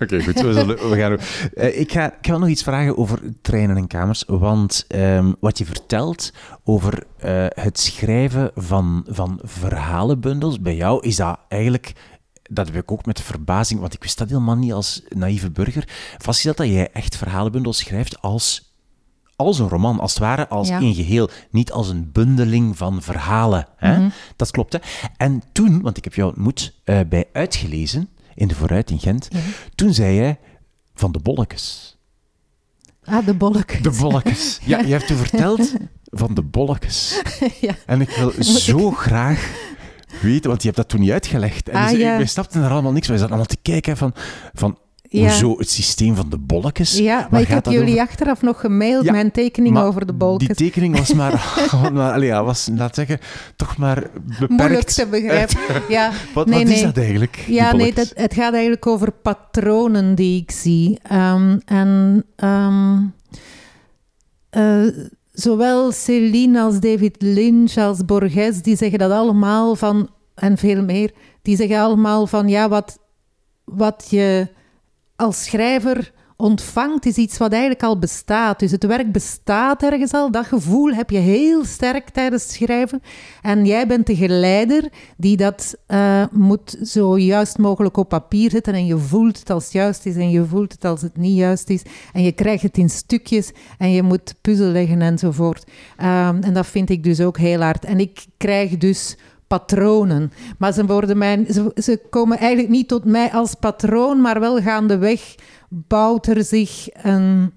[0.00, 0.40] Oké, goed.
[0.40, 1.12] We, zullen, we gaan...
[1.54, 4.24] Uh, ik, ga, ik ga nog iets vragen over treinen en kamers.
[4.26, 6.32] Want um, wat je vertelt
[6.64, 11.92] over uh, het schrijven van, van verhalenbundels, bij jou is dat eigenlijk
[12.54, 15.88] dat heb ik ook met verbazing, want ik wist dat helemaal niet als naïeve burger,
[16.18, 18.74] vastgesteld dat jij echt verhalenbundels schrijft als,
[19.36, 20.80] als een roman, als het ware, als ja.
[20.80, 21.30] een geheel.
[21.50, 23.66] Niet als een bundeling van verhalen.
[23.76, 23.90] Hè?
[23.92, 24.12] Mm -hmm.
[24.36, 24.78] Dat klopt, hè?
[25.16, 29.28] En toen, want ik heb jou ontmoet uh, bij Uitgelezen, in de Vooruit in Gent,
[29.74, 30.38] toen zei jij
[30.94, 31.96] van de bolletjes.
[33.04, 33.82] Ah, de bolletjes.
[33.82, 34.58] De bolletjes.
[34.64, 35.72] Ja, je hebt toen verteld
[36.04, 37.22] van de bolletjes.
[37.60, 37.74] ja.
[37.86, 39.50] En ik wil zo graag
[40.20, 41.68] weten, want je hebt dat toen niet uitgelegd.
[41.68, 42.16] En ah, dus, ja.
[42.16, 43.08] wij snapten er allemaal niks.
[43.08, 44.14] Wij zaten allemaal te kijken van,
[44.52, 45.20] van Ja.
[45.28, 46.98] hoezo het systeem van de bolletjes.
[46.98, 48.00] Ja, maar ik heb jullie over?
[48.08, 50.56] achteraf nog gemaild, Ja, mijn tekening over de bolletjes.
[50.56, 51.56] Die tekening was maar,
[51.92, 53.18] maar allee, ja, was, laat zeggen,
[53.56, 54.02] toch maar
[54.38, 54.48] beperkt.
[54.48, 55.56] Moeilijk te begrijpen.
[55.88, 56.74] Ja, Wat, nee, wat nee.
[56.76, 57.44] is dat eigenlijk?
[57.46, 60.98] Ja, nee, dat, het gaat eigenlijk over patronen die ik zie.
[61.02, 62.98] Ehm, en ehm,
[64.50, 64.86] eh,
[65.32, 71.12] zowel Céline als David Lynch als Borges, die zeggen dat allemaal van, en veel meer,
[71.42, 72.98] die zeggen allemaal van, ja, wat,
[73.64, 74.48] wat je
[75.16, 78.58] als schrijver ontvangt, is iets wat eigenlijk al bestaat.
[78.58, 80.30] Dus het werk bestaat ergens al.
[80.30, 83.02] Dat gevoel heb je heel sterk tijdens het schrijven.
[83.42, 88.74] En jij bent de geleider die dat uh, moet zo juist mogelijk op papier zetten.
[88.74, 91.36] En je voelt het als het juist is en je voelt het als het niet
[91.36, 91.82] juist is.
[92.12, 95.64] En je krijgt het in stukjes en je moet puzzel leggen enzovoort.
[95.98, 97.84] Um, en dat vind ik dus ook heel hard.
[97.84, 99.16] En ik krijg dus
[99.58, 100.32] patronen.
[100.58, 104.60] Maar ze, worden mijn, ze, ze, komen eigenlijk niet tot mij als patroon, maar wel
[104.60, 105.34] gaandeweg
[105.68, 107.52] bouwt er zich een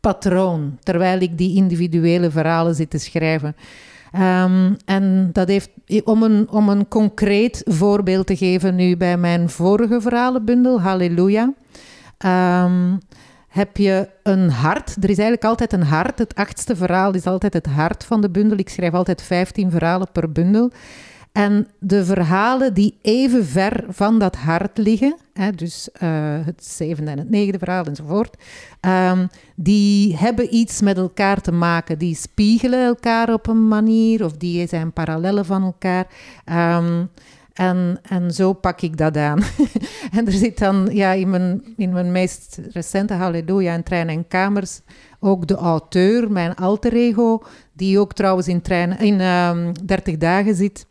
[0.00, 3.56] patroon, terwijl ik die individuele verhalen zit te schrijven.
[4.12, 5.70] Um, en dat heeft,
[6.04, 11.52] om een, om een concreet voorbeeld te geven nu bij mijn vorige verhalenbundel, Halleluja,
[12.64, 12.98] um,
[13.48, 14.88] heb je een hart.
[14.88, 16.18] Er is eigenlijk altijd een hart.
[16.18, 18.58] Het achtste verhaal is altijd het hart van de bundel.
[18.58, 20.70] Ik schrijf altijd 15 verhalen per bundel.
[21.32, 26.10] En de verhalen die even ver van dat hart liggen, hè, dus uh,
[26.44, 28.36] het zevende en het negende verhaal enzovoort,
[28.80, 31.98] um, die hebben iets met elkaar te maken.
[31.98, 36.06] Die spiegelen elkaar op een manier of die zijn parallellen van elkaar.
[36.76, 37.10] Um,
[37.52, 39.42] en, en zo pak ik dat aan.
[40.16, 44.28] en er zit dan ja, in, mijn, in mijn meest recente Halleluja in Trein en
[44.28, 44.80] Kamers
[45.20, 50.16] ook de auteur, mijn alter ego, die ook trouwens in, trein, in um, ehm, 30
[50.16, 50.86] dagen zit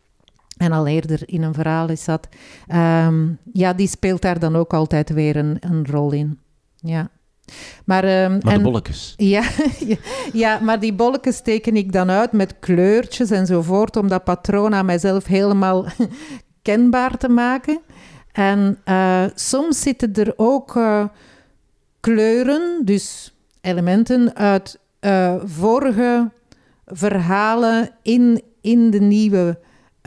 [0.58, 2.28] en al eerder in een verhaal is dat.
[2.74, 6.38] Um, ja, die speelt daar dan ook altijd weer een, een rol in.
[6.76, 7.10] Ja.
[7.84, 9.14] Maar, um, maar de bolletjes.
[9.16, 9.42] Ja,
[10.32, 14.86] ja, maar die bolletjes teken ik dan uit met kleurtjes enzovoort, om dat patroon aan
[14.86, 15.86] mijzelf helemaal
[16.62, 17.80] kenbaar te maken.
[18.32, 21.04] En uh, soms zitten er ook uh,
[22.00, 26.30] kleuren, dus elementen uit uh, vorige
[26.86, 29.58] verhalen in, in de nieuwe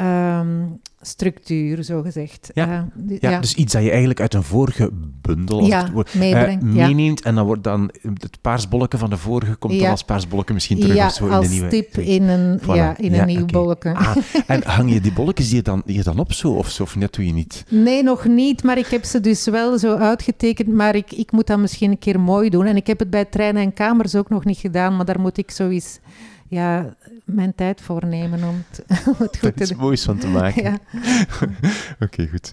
[0.01, 2.51] um, structuur, zo gezegd.
[2.53, 2.89] Ja.
[3.09, 4.89] Uh, ja, dus iets dat je eigenlijk uit een vorige
[5.21, 9.79] bundel ja, meebrengt, uh, meeneemt en dan wordt dan het paarsbolletje van de vorige komt
[9.79, 11.67] dan als paarsbolletje misschien terug ja, of zo in de nieuwe...
[11.67, 12.65] tip in een, voilà.
[12.65, 13.51] ja, in een nieuw okay.
[13.51, 13.93] bolletje.
[13.93, 14.15] Ah,
[14.47, 17.13] en hang je die bolletjes hier dan, hier dan op zo, of, zo, of net
[17.13, 17.65] doe je niet?
[17.69, 21.47] Nee, nog niet, maar ik heb ze dus wel zo uitgetekend, maar ik, ik moet
[21.47, 22.65] dat misschien een keer mooi doen.
[22.65, 25.37] En ik heb het bij treinen en kamers ook nog niet gedaan, maar daar moet
[25.37, 25.99] ik zoiets
[26.51, 29.77] ja, mijn tijd voor nemen om het, om het goed te doen.
[29.77, 30.63] Er moois van te maken.
[30.69, 30.73] ja.
[31.93, 32.51] Oké, okay, goed.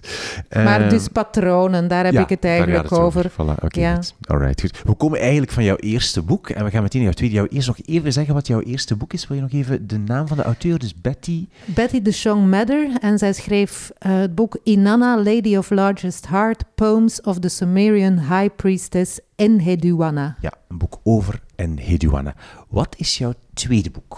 [0.53, 3.03] Maar uh, dus patronen, daar heb ja, ik het eigenlijk het over.
[3.03, 3.31] over.
[3.31, 3.95] Voilà, okay, ja.
[3.95, 4.13] goed.
[4.21, 4.81] Alright, goed.
[4.83, 7.35] We komen eigenlijk van jouw eerste boek en we gaan meteen naar jouw tweede.
[7.35, 9.27] Jou eerst nog even zeggen wat jouw eerste boek is.
[9.27, 11.47] Wil je nog even de naam van de auteur, dus Betty?
[11.65, 12.89] Betty de Chong Mather.
[13.01, 18.19] En zij schreef uh, het boek Inanna, Lady of Largest Heart, Poems of the Sumerian
[18.19, 20.35] High Priestess Enheduanna.
[20.41, 22.35] Ja, een boek over Enheduanna.
[22.67, 24.17] Wat is jouw tweede boek?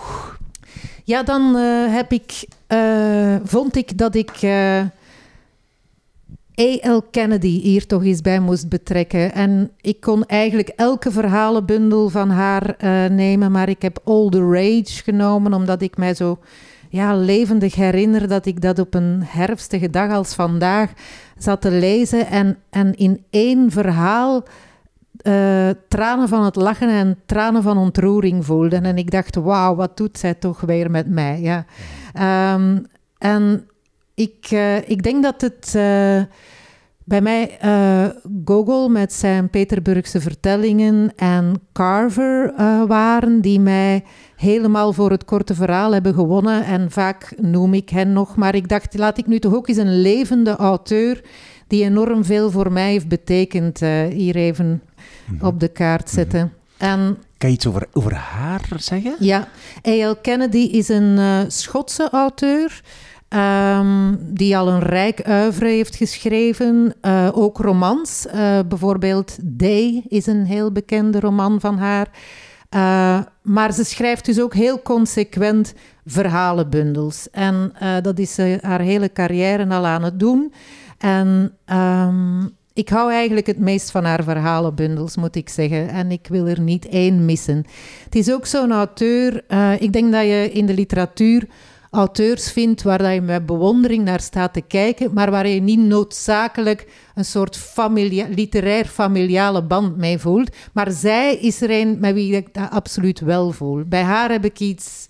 [1.03, 4.79] Ja, dan uh, heb ik, uh, vond ik dat ik uh,
[6.59, 7.01] A.L.
[7.11, 9.33] Kennedy hier toch eens bij moest betrekken.
[9.33, 12.75] En ik kon eigenlijk elke verhalenbundel van haar
[13.11, 16.39] nemen, maar ik heb All the Rage genomen, omdat ik mij zo
[16.89, 20.91] ja, levendig herinner dat ik dat op een herfstige dag als vandaag
[21.37, 24.43] zat te lezen en, en in één verhaal
[25.23, 28.75] uh, tranen van het lachen en tranen van ontroering voelde.
[28.75, 31.41] En ik dacht, wauw, wat doet zij toch weer met mij?
[31.41, 31.65] Ja.
[32.53, 32.85] Um,
[33.17, 33.67] en
[34.13, 36.21] ik, uh, ik denk dat het uh,
[37.03, 37.57] bij mij
[38.45, 42.53] Gogol met zijn Peterburgse vertellingen en Carver
[42.87, 44.03] waren die mij
[44.35, 46.65] helemaal voor het korte verhaal hebben gewonnen.
[46.65, 49.77] En vaak noem ik hen nog, maar ik dacht, laat ik nu toch ook eens
[49.77, 51.23] een levende auteur
[51.67, 54.81] die enorm veel voor mij heeft betekend, hier even.
[55.41, 56.13] Op de kaart mhm.
[56.13, 56.53] zetten.
[56.77, 59.15] En, kan je iets over, over haar zeggen?
[59.19, 59.47] Ja,
[59.87, 60.15] A.L.
[60.15, 62.81] Kennedy is een uh, Schotse auteur.
[63.33, 66.93] Um, die al een rijk oeuvre heeft geschreven.
[67.01, 68.25] Uh, ook romans.
[68.25, 72.07] Uh, bijvoorbeeld Day is een heel bekende roman van haar.
[72.75, 75.73] Uh, maar ze schrijft dus ook heel consequent
[76.05, 77.29] verhalenbundels.
[77.29, 80.53] En dat is haar hele carrière al aan het doen.
[80.97, 85.89] En um, ik hou eigenlijk het meest van haar verhalenbundels, moet ik zeggen.
[85.89, 87.65] En ik wil er niet één missen.
[88.03, 89.43] Het is ook zo'n auteur.
[89.49, 91.47] Uh, ik denk dat je in de literatuur
[91.91, 95.79] auteurs vindt waar dat je met bewondering naar staat te kijken, maar waar je niet
[95.79, 97.59] noodzakelijk een soort
[98.29, 100.55] literair familiale band mee voelt.
[100.73, 103.83] Maar zij is er een met wie ik dat absoluut wel voel.
[103.85, 105.07] Bij haar heb ik iets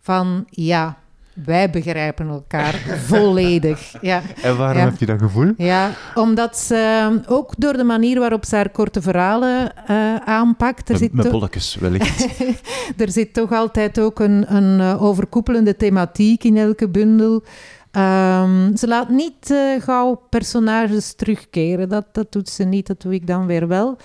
[0.00, 0.98] van, ja,
[1.34, 2.74] wij begrijpen elkaar
[3.08, 3.94] volledig.
[4.00, 4.22] Ja.
[4.42, 5.52] En waarom heb je dat gevoel?
[5.56, 10.88] Ja, omdat ze ehm, ook door de manier waarop ze haar korte verhalen uh, aanpakt.
[10.88, 12.28] Er met, met bolletjes wellicht.
[13.02, 17.42] er zit toch altijd ook een, een uh, overkoepelende thematiek in elke bundel.
[17.90, 21.88] Ehm, ze laat niet uh, gauw personages terugkeren.
[21.88, 23.96] Dat, dat doet ze niet, dat doe ik dan weer wel.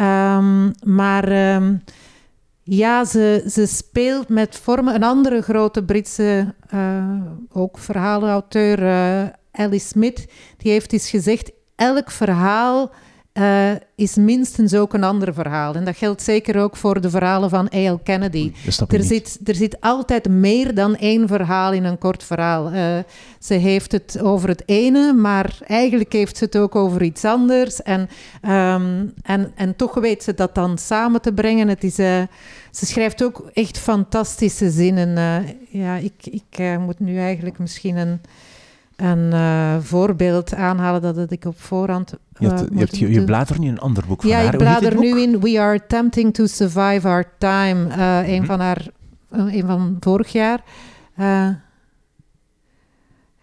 [0.00, 1.82] Um, maar um,
[2.68, 4.94] ja, ze, ze speelt met vormen.
[4.94, 7.20] Een andere grote Britse, uh,
[7.52, 10.26] ook verhalenauteur, uh, Alice Smith,
[10.56, 12.90] die heeft eens gezegd: elk verhaal
[13.38, 15.74] uh, is minstens ook een ander verhaal.
[15.74, 17.98] En dat geldt zeker ook voor de verhalen van A.L.
[18.02, 18.52] Kennedy.
[18.88, 22.72] Er zit, er zit altijd meer dan één verhaal in een kort verhaal.
[22.72, 22.98] Uh,
[23.38, 27.82] ze heeft het over het ene, maar eigenlijk heeft ze het ook over iets anders.
[27.82, 28.00] En,
[28.50, 31.68] um, en, en toch weet ze dat dan samen te brengen.
[31.68, 32.22] Het is, uh,
[32.70, 35.46] ze schrijft ook echt fantastische zinnen.
[35.68, 38.20] ja, ik, ik moet nu eigenlijk misschien een
[38.96, 42.12] een uh, voorbeeld aanhalen dat ik op voorhand.
[42.12, 44.36] Uh, je, hebt, je, hebt, je, je bladert nu in een ander boek van ja,
[44.36, 44.44] haar.
[44.44, 47.96] Ja, ik blader nu in We Are Attempting to Survive Our Time.
[47.96, 48.46] Uh, een, hm.
[48.46, 48.86] van haar,
[49.30, 50.64] een van vorig jaar.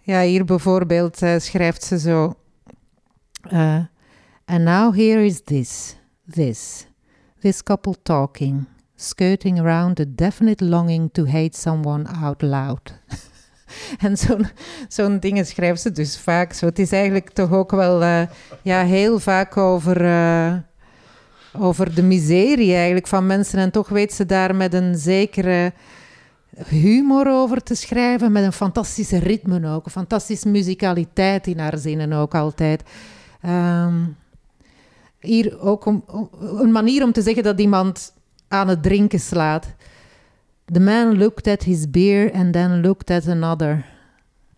[0.01, 2.35] ja, hier bijvoorbeeld schrijft ze zo.
[4.45, 5.95] And now here is this,
[6.27, 6.87] this,
[7.41, 12.93] this couple talking, skirting around a definite longing to hate someone out loud.
[14.05, 14.47] En zo'n
[14.87, 16.65] zo'n dingen schrijft ze dus vaak zo.
[16.65, 18.21] Het is eigenlijk toch ook wel uh,
[18.61, 20.53] ja, heel vaak over, uh,
[21.59, 23.59] over de miserie eigenlijk van mensen.
[23.59, 25.73] En toch weet ze daar met een zekere
[26.67, 28.31] humor over te schrijven.
[28.31, 29.85] Met een fantastische ritme ook.
[29.85, 32.83] Een fantastische muzikaliteit in haar zinnen ook altijd.
[33.45, 34.15] Um,
[35.19, 36.03] hier ook om,
[36.41, 38.13] een manier om te zeggen dat iemand
[38.47, 39.65] aan het drinken slaat.
[40.65, 43.85] The man looked at his beer and then looked at another.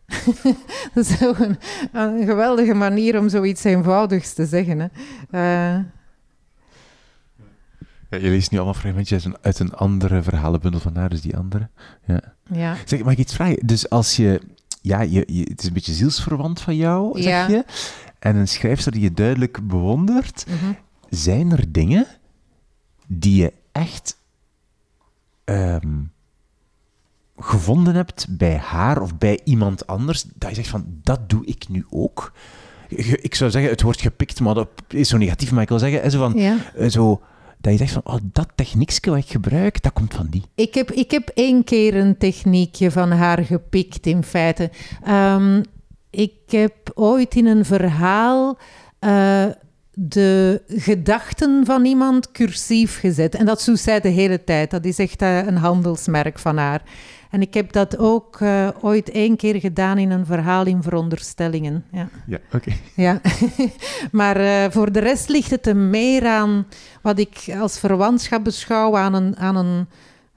[0.93, 1.57] dat is ook een,
[1.91, 4.79] een, geweldige manier om zoiets eenvoudigs te zeggen.
[4.79, 4.87] Hè.
[5.31, 5.83] Uh,
[8.09, 11.69] ja, je leest nu allemaal fragmentjes uit een andere verhalenbundel van haar, dus die andere.
[12.05, 12.21] Ja.
[12.51, 12.75] ja.
[12.85, 13.67] Zeg, mag ik iets vragen?
[13.67, 14.41] Dus als je,
[14.81, 17.47] ja, je, je, het is een beetje zielsverwant van jou, zeg ja.
[17.47, 17.65] je,
[18.19, 20.77] en een schrijfster die je duidelijk bewondert, mm -hmm.
[21.09, 22.07] zijn er dingen
[23.07, 24.17] die je echt
[25.45, 26.11] um,
[27.37, 31.67] gevonden hebt bij haar of bij iemand anders, dat je zegt van, dat doe ik
[31.69, 32.31] nu ook.
[33.21, 36.11] Ik zou zeggen, het wordt gepikt, maar dat is zo negatief, maar ik wil zeggen,
[36.11, 36.89] zo van, ja.
[36.89, 37.21] zo,
[37.57, 40.43] dat je zegt van, oh, dat techniekje wat ik gebruik, dat komt van die.
[40.55, 44.71] Ik heb, ik heb één keer een techniekje van haar gepikt, in feite.
[45.07, 45.63] Um,
[46.09, 48.57] ik heb ooit in een verhaal...
[48.99, 49.45] Uh,
[49.97, 53.35] de gedachten van iemand cursief gezet.
[53.35, 54.71] En dat doet zij de hele tijd.
[54.71, 56.81] Dat is echt uh, een handelsmerk van haar.
[57.29, 61.85] En ik heb dat ook uh, ooit één keer gedaan in een verhaal in veronderstellingen.
[61.91, 62.55] Ja, ja oké.
[62.55, 62.77] Okay.
[62.95, 63.21] Ja.
[64.11, 66.67] maar uh, voor de rest ligt het er meer aan
[67.01, 69.87] wat ik als verwantschap beschouw aan een, aan een,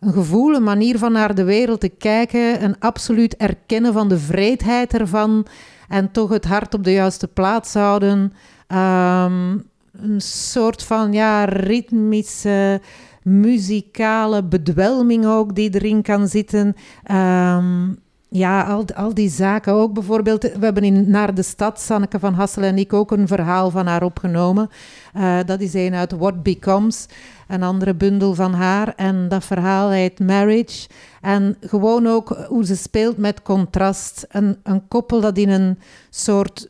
[0.01, 4.19] een gevoel, een manier van naar de wereld te kijken, een absoluut erkennen van de
[4.19, 5.47] vreedheid ervan
[5.89, 8.33] en toch het hart op de juiste plaats houden.
[8.73, 12.81] Um, een soort van ja, ritmische,
[13.23, 16.77] muzikale bedwelming ook die erin kan zitten.
[17.11, 19.73] Um, ja, al, al die zaken.
[19.73, 23.27] Ook bijvoorbeeld, we hebben in Naar de Stad, Sanneke van Hassel en ik, ook een
[23.27, 24.71] verhaal van haar opgenomen.
[25.17, 27.07] Uh, dat is een uit What Becomes,
[27.49, 28.93] een andere bundel van haar.
[28.97, 30.89] En dat verhaal heet Marriage.
[31.21, 34.27] En gewoon ook hoe ze speelt met contrast.
[34.29, 35.79] Een, een koppel dat in een
[36.11, 36.69] soort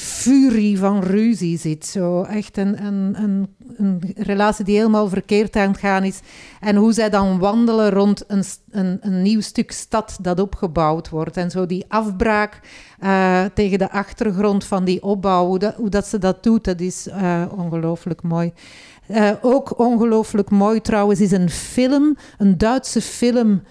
[0.00, 1.86] furie van ruzie zit.
[1.86, 6.20] Zo echt een, een, een, een, relatie die helemaal verkeerd aan het gaan is.
[6.60, 11.36] En hoe zij dan wandelen rond een, een, een nieuw stuk stad dat opgebouwd wordt.
[11.36, 12.60] En zo die afbraak
[13.02, 17.42] uh, tegen de achtergrond van die opbouw, hoe dat, ze dat doet, dat is uh,
[17.56, 18.52] ongelooflijk mooi.
[19.08, 23.62] Uh, ook ongelooflijk mooi trouwens is een film, een Duitse film,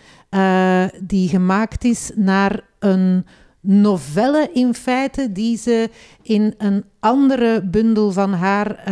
[1.02, 3.26] die gemaakt is naar een
[3.62, 5.90] novelle in feite die ze
[6.22, 8.86] in een andere bundel van haar uh,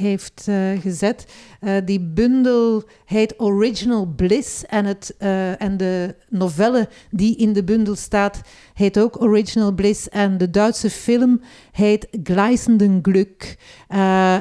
[0.00, 1.26] heeft uh, gezet.
[1.60, 5.16] Uh, die bundel heet Original Bliss en, het,
[5.58, 8.40] en de novelle die in de bundel staat
[8.74, 11.40] heet ook Original Bliss en de Duitse film
[11.72, 13.56] heet Gleisenden Glück.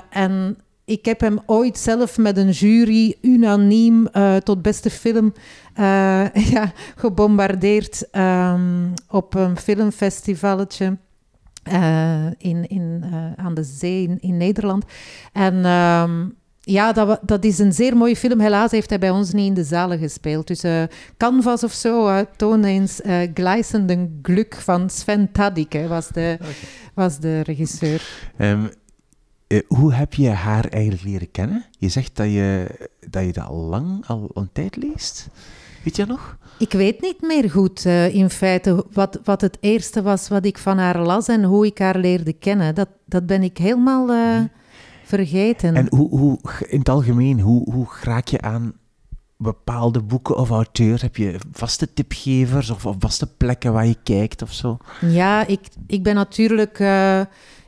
[0.09, 4.07] en ik heb hem ooit zelf met een jury unaniem
[4.43, 5.33] tot beste film
[5.79, 10.97] uh, ja, gebombardeerd um, op een filmfestivalletje.
[11.71, 14.85] Uh, in, in, uh, aan de zee in, in Nederland.
[15.33, 18.39] En um, ja, dat, dat is een zeer mooie film.
[18.39, 20.47] Helaas heeft hij bij ons niet in de zalen gespeeld.
[20.47, 20.83] Dus uh,
[21.17, 26.53] Canvas of zo, uh, toon eens uh, Gleisende Glück van Sven Tadike was de, okay.
[26.93, 28.01] was de regisseur.
[28.37, 28.69] Um,
[29.67, 31.65] hoe heb je haar eigenlijk leren kennen?
[31.77, 32.67] Je zegt dat je
[33.09, 35.29] dat, je dat al lang, al een tijd leest?
[35.83, 36.37] Weet je nog?
[36.59, 40.57] Ik weet niet meer goed uh, in feite wat, wat het eerste was wat ik
[40.57, 42.75] van haar las en hoe ik haar leerde kennen.
[42.75, 44.39] Dat, dat ben ik helemaal uh,
[45.03, 45.75] vergeten.
[45.75, 48.73] En hoe, hoe, in het algemeen, hoe, hoe raak je aan
[49.37, 51.01] bepaalde boeken of auteurs?
[51.01, 54.77] Heb je vaste tipgevers of, of vaste plekken waar je kijkt of zo?
[55.01, 56.79] Ja, ik, ik ben natuurlijk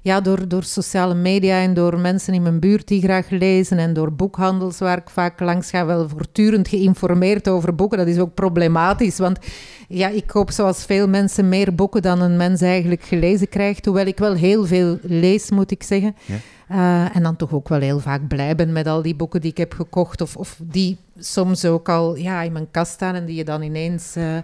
[0.06, 3.94] ja, door, door sociale media en door mensen in mijn buurt die graag lezen en
[3.94, 7.98] door boekhandels waar ik vaak langs ga, wel voortdurend geïnformeerd over boeken.
[7.98, 9.40] Dat is ook problematisch, want
[9.88, 13.86] ja, ik koop zoals veel mensen meer boeken dan een mens eigenlijk gelezen krijgt.
[13.86, 16.16] Hoewel ik wel heel veel lees, moet ik zeggen.
[16.26, 16.36] Ja.
[16.72, 19.52] Uh, en dan toch ook wel heel vaak blij ben met al die boeken die
[19.52, 20.22] ik heb gekocht.
[20.22, 23.62] Of, of die soms ook al ja, in mijn kast staan en die je dan
[23.62, 24.38] ineens uh,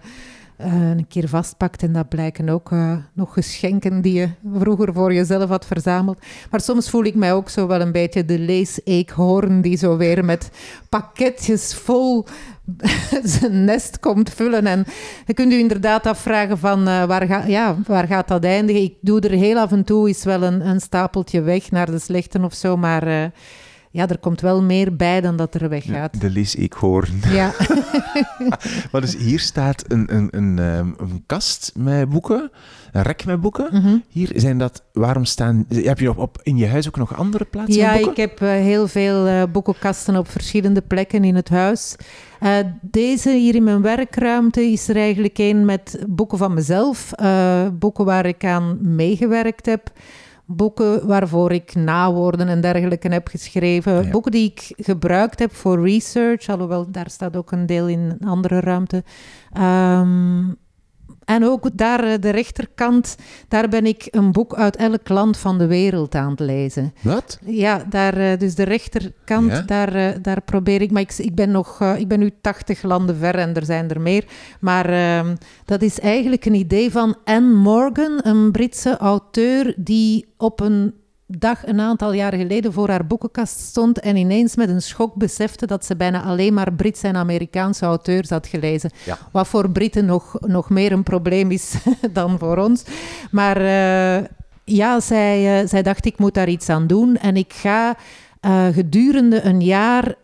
[0.65, 1.83] uh, een keer vastpakt.
[1.83, 2.71] En dat blijken ook
[3.13, 6.17] nog geschenken die je vroeger voor jezelf had verzameld.
[6.51, 10.25] Maar soms voel ik mij ook zo wel een beetje de lees-eekhoorn die zo weer
[10.25, 10.49] met
[10.89, 12.25] pakketjes vol
[13.23, 14.65] zijn nest komt vullen.
[14.65, 14.85] En
[15.25, 18.81] je kunt u inderdaad afvragen van uh, waar, ga, ja, waar gaat dat eindigen?
[18.81, 21.99] Ik doe er heel af en toe is wel een, een stapeltje weg naar de
[21.99, 23.31] slechten of zo, maar...
[23.93, 26.21] Ja, er komt wel meer bij dan dat er weggaat.
[26.21, 27.19] De lees ik horen.
[27.27, 27.53] Ja.
[28.91, 32.51] maar dus hier staat een, een, een, ehm, een kast met boeken,
[32.91, 33.67] een rek met boeken.
[33.71, 33.97] Mhm.
[34.07, 37.45] Hier zijn dat, waarom staan, heb je op, op in je huis ook nog andere
[37.45, 38.11] plaatsen Ja, boeken?
[38.11, 41.95] ik heb uh, heel veel uh, boekenkasten op verschillende plekken in het huis.
[42.41, 47.11] Uh, deze hier in mijn werkruimte is er eigenlijk een met boeken van mezelf,
[47.73, 49.91] boeken waar ik aan meegewerkt heb
[50.55, 54.03] boeken waarvoor ik nawoorden en dergelijke heb geschreven.
[54.03, 54.09] Ja.
[54.09, 58.27] Boeken die ik gebruikt heb voor research, alhoewel daar staat ook een deel in een
[58.27, 59.03] andere ruimte.
[59.57, 60.57] Um,
[61.25, 63.15] en ook daar, eh, de rechterkant,
[63.47, 66.93] daar ben ik een boek uit elk land van de wereld aan het lezen.
[67.01, 67.39] Wat?
[67.45, 69.61] Ja, daar, eh, dus de rechterkant, Ja?
[69.61, 70.91] daar, eh, daar probeer ik...
[70.91, 74.01] Maar ik, ik, ben nog, ik ben nu 80 landen ver en er zijn er
[74.01, 74.25] meer.
[74.59, 80.59] Maar ehm, dat is eigenlijk een idee van Anne Morgan, een Britse auteur die op
[80.59, 80.93] een
[81.39, 85.65] dag een aantal jaar geleden voor haar boekenkast stond en ineens met een schok besefte
[85.65, 88.91] dat ze bijna alleen maar Britse en Amerikaanse auteurs had gelezen.
[89.05, 89.17] Ja.
[89.31, 91.75] Wat voor Britten nog, nog meer een probleem is
[92.13, 92.83] dan voor ons.
[93.31, 94.27] Maar uh,
[94.63, 97.95] ja, zij, uh, zij dacht ik moet daar iets aan doen en ik ga
[98.41, 100.15] uh, gedurende een jaar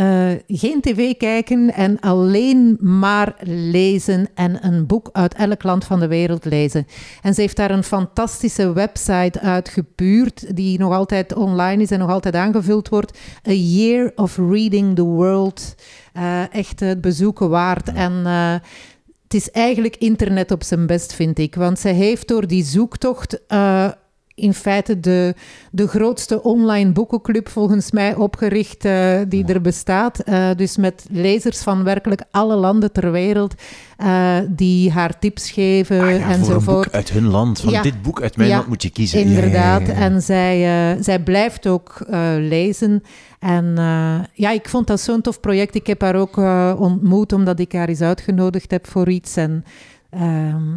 [0.00, 6.00] uh, geen tv kijken en alleen maar lezen en een boek uit elk land van
[6.00, 6.86] de wereld lezen.
[7.22, 12.10] En ze heeft daar een fantastische website uitgepuurd, die nog altijd online is en nog
[12.10, 13.18] altijd aangevuld wordt.
[13.48, 15.74] A Year of Reading the World.
[16.16, 17.92] Uh, echt het bezoeken waard.
[17.92, 18.52] En uh,
[19.22, 21.54] het is eigenlijk internet op zijn best, vind ik.
[21.54, 23.40] Want zij heeft door die zoektocht
[24.36, 25.34] in feite de,
[25.70, 30.22] de grootste online boekenclub volgens mij opgericht uh, die er bestaat.
[30.28, 33.54] Uh, dus met lezers van werkelijk alle landen ter wereld
[33.98, 36.64] uh, die haar tips geven ah, ja, enzovoort.
[36.64, 37.60] Voor een boek uit hun land.
[37.60, 37.82] Van ja.
[37.82, 39.20] dit boek uit mijn ja, land moet je kiezen.
[39.20, 39.88] Inderdaad.
[39.88, 42.06] En zij, zij blijft ook
[42.38, 43.02] lezen.
[43.38, 43.74] En
[44.32, 45.74] ja, ik vond dat zo'n tof project.
[45.74, 46.36] Ik heb haar ook
[46.78, 49.36] ontmoet omdat ik haar eens uitgenodigd heb voor iets.
[49.36, 49.64] En
[50.10, 50.74] ehm,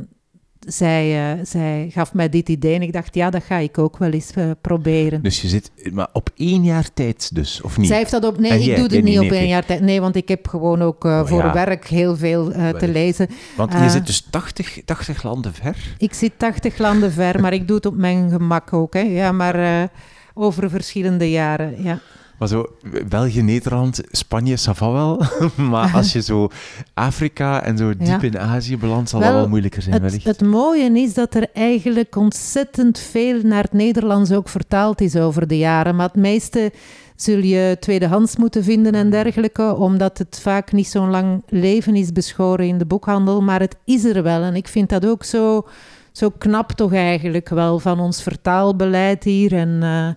[0.67, 3.97] zij, uh, zij gaf mij dit idee en ik dacht, ja, dat ga ik ook
[3.97, 5.21] wel eens uh, proberen.
[5.21, 7.87] Dus je zit maar op één jaar tijd dus, of niet?
[7.87, 8.39] Zij heeft dat op...
[8.39, 9.81] Nee, En ik jij- doe het nee, niet nee, op één jaar tijd.
[9.81, 11.53] Nee, want ik heb gewoon ook uh, Oh, voor ja.
[11.53, 13.27] werk heel veel te lezen.
[13.55, 15.95] Want je Eh, zit dus 80, 80 landen ver.
[15.97, 18.93] Ik zit 80 landen ver, maar ik doe het op mijn gemak ook.
[18.93, 18.99] Hè.
[19.01, 19.89] Ja, maar
[20.33, 21.99] over verschillende jaren, ja.
[22.39, 22.65] Maar zo,
[23.09, 25.21] België, Nederland, Spanje, ça va wel.
[25.71, 26.47] maar als je zo
[26.93, 28.21] Afrika en zo diep Ja.
[28.21, 30.25] in Azië belandt, zal Wel, dat wel moeilijker zijn Het, wellicht.
[30.25, 35.47] het mooie is dat er eigenlijk ontzettend veel naar het Nederlands ook vertaald is over
[35.47, 35.95] de jaren.
[35.95, 36.71] Maar het meeste
[37.15, 42.11] zul je tweedehands moeten vinden en dergelijke, omdat het vaak niet zo'n lang leven is
[42.11, 43.41] beschoren in de boekhandel.
[43.41, 45.67] Maar het is er wel en ik vind dat ook zo,
[46.11, 49.53] zo knap toch eigenlijk wel van ons vertaalbeleid hier.
[49.53, 50.07] En eh,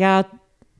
[0.00, 0.26] ja,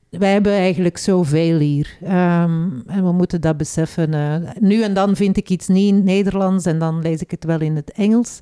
[0.09, 1.97] wij hebben eigenlijk zoveel hier.
[2.03, 4.13] Ehm, en we moeten dat beseffen.
[4.13, 4.35] eh.
[4.59, 7.43] nu en dan vind ik iets niet in het Nederlands en dan lees ik het
[7.43, 8.39] wel in het Engels.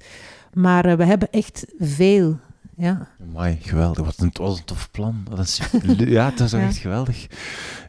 [0.54, 2.40] Maar eh, we hebben echt veel.
[2.78, 3.08] Ja.
[3.30, 4.06] Amai, geweldig.
[4.06, 5.24] Wat een, wat een tof plan.
[5.98, 6.60] Ja, dat is Ja.
[6.60, 7.28] echt geweldig.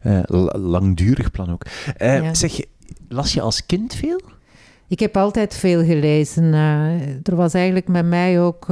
[0.03, 1.63] Eh, la- langdurig plan ook.
[1.99, 2.35] Ja.
[2.35, 2.69] Zeg je,
[3.09, 4.21] las je als kind veel?
[4.89, 6.53] Ik heb altijd veel gelezen.
[7.23, 8.67] er was eigenlijk met mij ook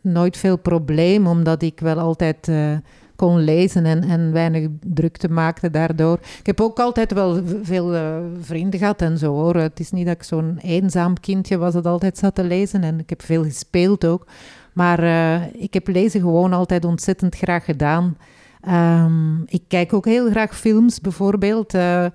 [0.00, 2.50] nooit veel probleem, omdat ik wel altijd
[3.20, 6.18] kon lezen en, en weinig drukte maakte daardoor.
[6.38, 9.56] Ik heb ook altijd wel veel eh, vrienden gehad en zo hoor.
[9.56, 12.98] Het is niet dat ik zo'n eenzaam kindje was dat altijd zat te lezen en
[12.98, 14.26] ik heb veel gespeeld ook.
[14.72, 18.16] Maar eh, ik heb lezen gewoon altijd ontzettend graag gedaan.
[18.60, 21.74] Ehm, ik kijk ook heel graag films bijvoorbeeld.
[21.74, 22.06] eh,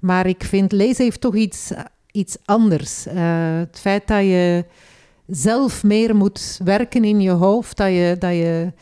[0.00, 1.72] maar ik vind lezen heeft toch iets
[2.10, 3.04] iets anders.
[3.58, 4.64] het feit dat je
[5.26, 8.72] zelf meer moet werken in je hoofd, dat je, dat je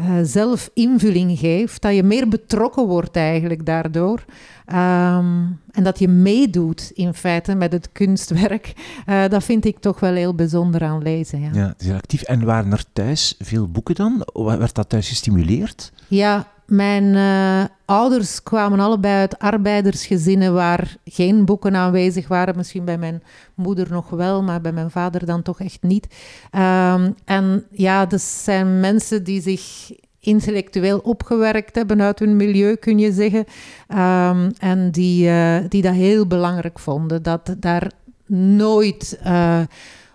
[0.00, 4.24] uh, zelf invulling geeft, dat je meer betrokken wordt eigenlijk daardoor.
[4.66, 8.72] Ehm, en dat je meedoet in feite met het kunstwerk.
[9.06, 11.40] Uh, dat vind ik toch wel heel bijzonder aan lezen.
[11.40, 12.22] Ja, ja het is actief.
[12.22, 14.26] En waren er thuis veel boeken dan?
[14.34, 15.92] Werd dat thuis gestimuleerd?
[16.08, 22.56] Ja, mijn uh, ouders kwamen allebei uit arbeidersgezinnen waar geen boeken aanwezig waren.
[22.56, 23.22] Misschien bij mijn
[23.54, 26.06] moeder nog wel, maar bij mijn vader dan toch echt niet.
[26.52, 32.98] Um, en ja, dat zijn mensen die zich intellectueel opgewerkt hebben uit hun milieu, kun
[32.98, 33.44] je zeggen.
[33.88, 37.22] Um, en die, uh, die dat heel belangrijk vonden.
[37.22, 37.90] Dat daar
[38.26, 39.20] nooit...
[39.26, 39.60] Uh,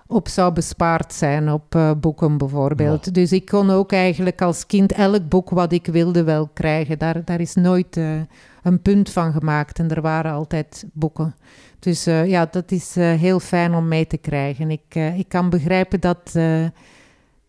[0.07, 3.13] op zou bespaard zijn op uh, boeken bijvoorbeeld.
[3.13, 6.99] Dus ik kon ook eigenlijk als kind elk boek wat ik wilde wel krijgen.
[6.99, 8.21] Daar, daar is nooit uh,
[8.63, 11.35] een punt van gemaakt en er waren altijd boeken.
[11.79, 14.71] Dus uh, ja, dat is heel fijn om mee te krijgen.
[14.71, 16.37] Ik, ik kan begrijpen dat,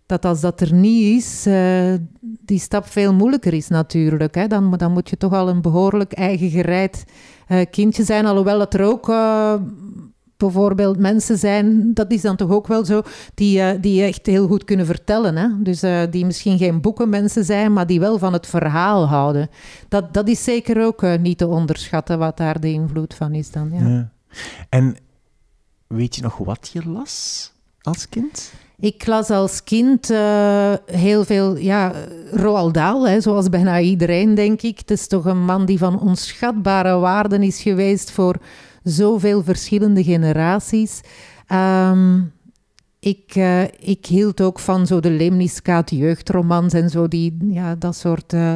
[0.07, 1.43] dat als dat er niet is,
[2.21, 4.35] die stap veel moeilijker is natuurlijk.
[4.35, 4.47] Hè.
[4.47, 7.05] Dan, dan moet je toch al een behoorlijk eigen gereid
[7.71, 8.27] kindje zijn.
[8.27, 9.07] Alhoewel dat er ook
[10.37, 13.03] bijvoorbeeld mensen zijn, dat is dan toch ook wel zo,
[13.35, 15.37] die, uh, die echt heel goed kunnen vertellen.
[15.37, 15.49] Hè?
[15.59, 19.49] Dus uh, die misschien geen boekenmensen zijn, maar die wel van het verhaal houden.
[19.89, 23.51] Dat, dat is zeker ook uh, niet te onderschatten wat daar de invloed van is
[23.51, 23.71] dan.
[23.73, 23.89] Ja.
[23.89, 24.11] ja.
[24.69, 24.97] En
[25.87, 28.53] weet je nog wat je las als kind?
[28.79, 30.09] Ik las als kind
[30.87, 31.93] heel veel, ja,
[32.31, 34.79] Roald Dahl, hè, zoals bijna iedereen, denk ik.
[34.79, 38.37] Het is toch een man die van onschatbare waarden is geweest voor
[38.85, 41.01] zoveel verschillende generaties.
[41.47, 42.21] Ehm,
[43.05, 47.97] ik, uh, ik hield ook van zo de Lemniskaat jeugdromans en zo, die, ja, dat
[47.97, 48.55] soort uh,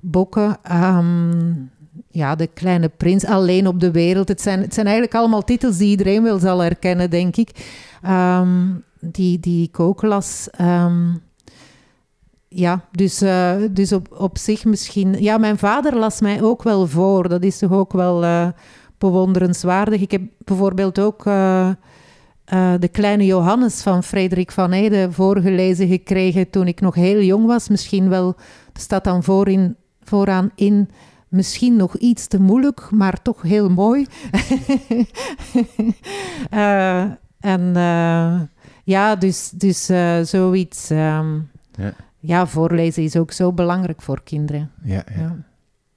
[0.00, 0.58] boeken.
[0.72, 1.70] Um,
[2.08, 4.28] ja, De Kleine Prins, Alleen op de Wereld.
[4.28, 7.50] Het zijn, het zijn eigenlijk allemaal titels die iedereen wel zal herkennen, denk ik.
[8.06, 10.48] Um, die, die ik ook las.
[12.48, 15.22] ja, dus, uh, dus op, op zich misschien...
[15.22, 17.28] Ja, mijn vader las mij ook wel voor.
[17.28, 18.52] Dat is toch ook wel
[19.00, 20.00] bewonderenswaardig.
[20.00, 21.68] Ik heb bijvoorbeeld ook uh,
[22.52, 27.46] uh, De Kleine Johannes van Frederik van Eyde voorgelezen gekregen toen ik nog heel jong
[27.46, 27.68] was.
[27.68, 28.34] Misschien wel,
[28.72, 30.88] er staat dan voorin, vooraan in,
[31.28, 34.06] misschien nog iets te moeilijk, maar toch heel mooi.
[36.54, 37.02] uh,
[37.54, 37.72] en
[38.84, 39.90] ja, dus, dus
[40.30, 40.90] zoiets.
[40.90, 41.92] Um, ja.
[42.18, 42.46] ja.
[42.46, 44.70] voorlezen is ook zo belangrijk voor kinderen.
[44.82, 45.04] ja.
[45.14, 45.20] ja.
[45.20, 45.48] ja.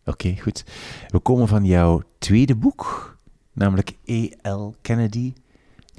[0.06, 0.64] Oké, goed.
[1.08, 3.18] We komen van jouw tweede boek,
[3.54, 4.74] namelijk E.L.
[4.82, 5.34] Kennedy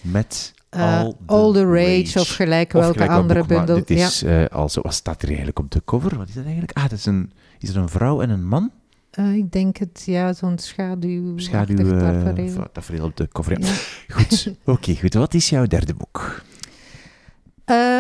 [0.02, 3.76] met uh, All, the, All the Rage, of gelijk welke andere boek, bundel.
[3.76, 4.50] Dit is ja.
[4.50, 6.16] uh, wat staat er eigenlijk op de cover?
[6.16, 6.76] Wat is dat eigenlijk?
[6.76, 8.70] Ah, dat is, een, is er een vrouw en een man?
[9.18, 11.38] Uh, ik denk het, ja, zo'n schaduw.
[11.38, 12.66] Schaduw tafereel.
[12.72, 13.61] tafereel op de cover.
[13.61, 13.72] Ja.
[14.09, 15.14] Goed, oké, goed.
[15.14, 16.42] Wat is jouw derde boek?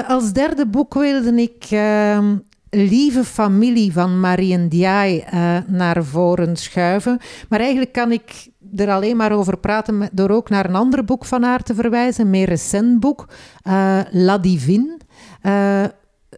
[0.06, 2.36] als derde boek wilde ik ehm,
[2.74, 7.18] lieve familie van Marie Ndiaye uh, naar voren schuiven.
[7.48, 11.24] Maar eigenlijk kan ik er alleen maar over praten door ook naar een ander boek
[11.24, 13.28] van haar te verwijzen, een meer recent boek,
[13.66, 14.98] uh, La Divine.
[15.42, 15.84] Uh,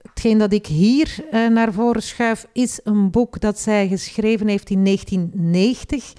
[0.03, 4.85] hetgeen dat ik hier naar voren schuif, is een boek dat zij geschreven heeft in
[4.85, 6.13] 1990.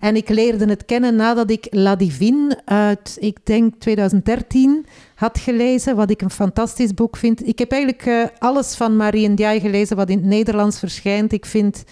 [0.00, 5.96] En ik leerde het kennen nadat ik La Divine uit, ik denk 2013, had gelezen,
[5.96, 7.46] wat ik een fantastisch boek vind.
[7.46, 11.32] Ik heb eigenlijk uh, alles van Marie Ndiaye gelezen wat in het Nederlands verschijnt.
[11.32, 11.84] Ik vind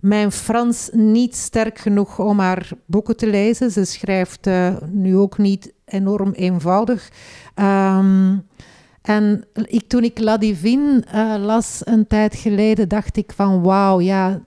[0.00, 3.70] mijn Frans niet sterk genoeg om haar boeken te lezen.
[3.70, 7.10] Ze schrijft uh, nu ook niet enorm eenvoudig.
[7.54, 8.46] Um,
[9.02, 14.00] en ik, toen ik La Divine uh, las een tijd geleden, dacht ik van wauw,
[14.00, 14.40] ja...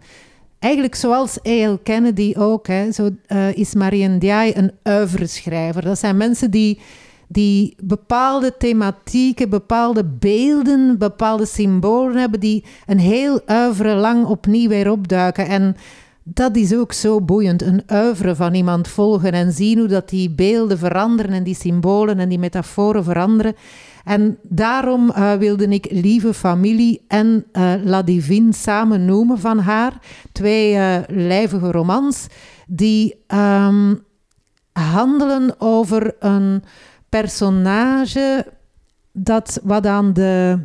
[0.62, 1.78] Eigenlijk zoals A.L.
[1.84, 5.82] Kennedy ook, hè, zo, uh, is Marie Ndiaye een oeuvreschrijver.
[5.82, 6.80] Dat zijn mensen die
[7.28, 14.92] die bepaalde thematieken, bepaalde beelden, bepaalde symbolen hebben die een heel uivere lang opnieuw weer
[14.92, 15.48] opduiken.
[15.48, 15.76] En
[16.24, 20.30] dat is ook zo boeiend, een uiveren van iemand volgen en zien hoe dat die
[20.30, 23.56] beelden veranderen en die symbolen en die metaforen veranderen.
[24.04, 30.00] En daarom uh, wilde ik Lieve Familie en uh, La Divine samen noemen van haar.
[30.32, 32.28] Twee uh, lijvige romans
[32.68, 34.04] die um,
[34.72, 36.64] handelen over een
[37.10, 38.46] personage
[39.12, 40.60] dat wat aan de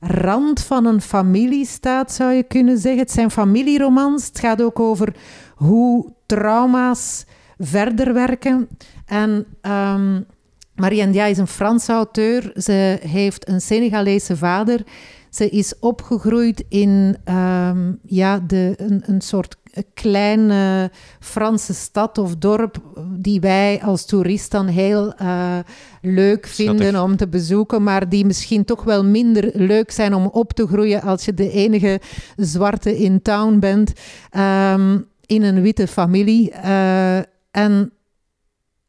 [0.00, 3.00] rand van een familie staat, zou je kunnen zeggen.
[3.00, 4.26] Het zijn familieromans.
[4.26, 5.14] Het gaat ook over
[5.54, 7.24] hoe trauma's
[7.58, 8.68] verder werken.
[9.06, 10.26] En um,
[10.74, 12.50] Marie Ndia is een Franse auteur.
[12.54, 14.82] Ze heeft een Senegalese vader.
[15.30, 19.56] Ze is opgegroeid in um, ja, de, een, een soort
[19.94, 22.76] kleine Franse stad of dorp
[23.10, 25.58] die wij als toerist dan heel uh,
[26.02, 30.52] leuk vinden om te bezoeken, maar die misschien toch wel minder leuk zijn om op
[30.52, 32.00] te groeien als je de enige
[32.36, 33.92] zwarte in town bent
[34.36, 36.52] um, in een witte familie.
[36.52, 37.16] Uh,
[37.50, 37.92] en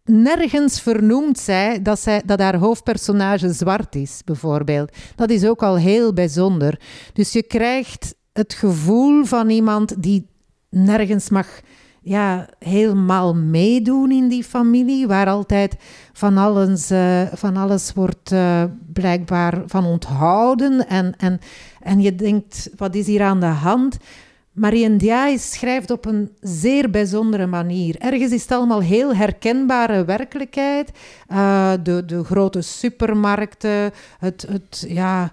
[0.03, 4.91] nergens vernoemt zij dat, zij dat haar hoofdpersonage zwart is, bijvoorbeeld.
[5.15, 6.79] Dat is ook al heel bijzonder.
[7.13, 10.27] Dus je krijgt het gevoel van iemand die
[10.69, 11.47] nergens mag
[12.01, 15.75] ja, helemaal meedoen in die familie, waar altijd
[16.13, 18.63] van alles, uh, van alles wordt uh,
[18.93, 20.87] blijkbaar van onthouden.
[20.87, 21.39] En, en,
[21.81, 23.97] en je denkt, wat is hier aan de hand?
[24.51, 27.95] Marie Ndiaye schrijft op een zeer bijzondere manier.
[27.97, 30.91] Ergens is het allemaal heel herkenbare werkelijkheid.
[31.31, 35.31] Uh, de, de grote supermarkten, het, het, ja,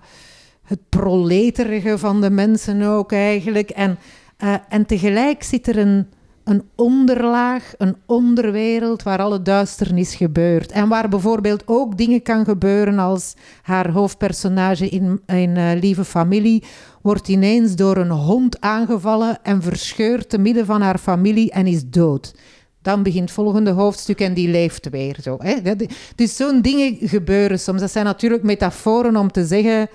[0.63, 3.71] het proleterige van de mensen ook eigenlijk.
[3.71, 3.99] En,
[4.45, 6.07] uh, en tegelijk zit er een,
[6.45, 10.73] een onderlaag, een onderwereld waar alle duisternis gebeurt.
[10.73, 16.65] En waar bijvoorbeeld ook dingen kan gebeuren als haar hoofdpersonage in, in uh, Lieve Familie
[17.03, 21.89] wordt ineens door een hond aangevallen en verscheurt te midden van haar familie en is
[21.89, 22.35] dood.
[22.83, 25.17] Dan begint het volgende hoofdstuk en die leeft weer.
[25.23, 25.75] Zo, hè?
[26.15, 27.81] Dus zo'n dingen gebeuren soms.
[27.81, 29.89] Dat zijn natuurlijk metaforen om te zeggen...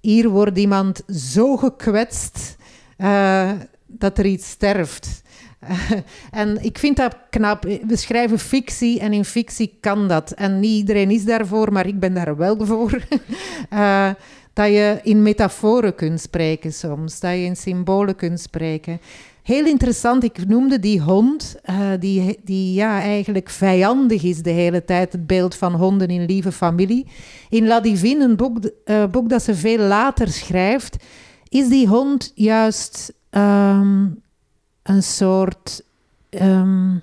[0.00, 2.56] hier wordt iemand zo gekwetst
[2.98, 3.50] uh,
[3.88, 5.22] dat er iets sterft.
[6.30, 7.62] en ik vind dat knap.
[7.62, 10.30] We schrijven fictie en in fictie kan dat.
[10.30, 13.02] En niet iedereen is daarvoor, maar ik ben daar wel voor.
[13.72, 14.10] uh,
[14.52, 19.00] dat je in metaforen kunt spreken soms, dat je in symbolen kunt spreken.
[19.42, 24.84] Heel interessant, ik noemde die hond, uh, die, die ja, eigenlijk vijandig is de hele
[24.84, 27.06] tijd, het beeld van honden in lieve familie.
[27.48, 30.96] In La Divine, een boek, uh, boek dat ze veel later schrijft,
[31.48, 34.22] is die hond juist um,
[34.82, 35.82] een soort
[36.30, 37.02] um,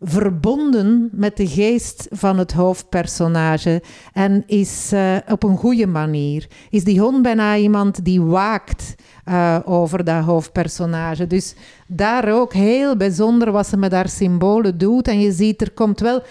[0.00, 3.82] verbonden met de geest van het hoofdpersonage
[4.12, 6.46] en is uh, op een goede manier.
[6.70, 8.94] Is die hond bijna iemand die waakt
[9.28, 11.26] uh, over dat hoofdpersonage.
[11.26, 11.54] Dus
[11.86, 15.08] daar ook heel bijzonder wat ze met haar symbolen doet.
[15.08, 16.22] En je ziet, er komt wel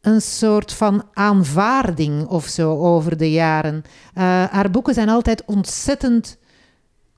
[0.00, 3.74] een soort van aanvaarding of zo over de jaren.
[3.74, 6.38] Uh, haar boeken zijn altijd ontzettend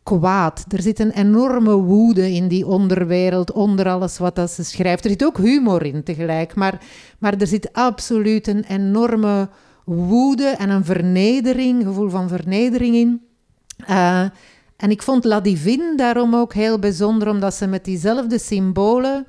[0.02, 0.64] kwaad.
[0.68, 5.04] Er zit een enorme woede in die onderwereld, onder alles wat dat ze schrijft.
[5.04, 6.80] Er zit ook humor in tegelijk, maar,
[7.18, 9.48] maar er zit absoluut een enorme
[9.84, 13.22] woede en een vernedering, gevoel van vernedering in.
[13.90, 14.24] Uh,
[14.76, 19.26] en ik vond La Divine daarom ook heel bijzonder, omdat ze met diezelfde symbolen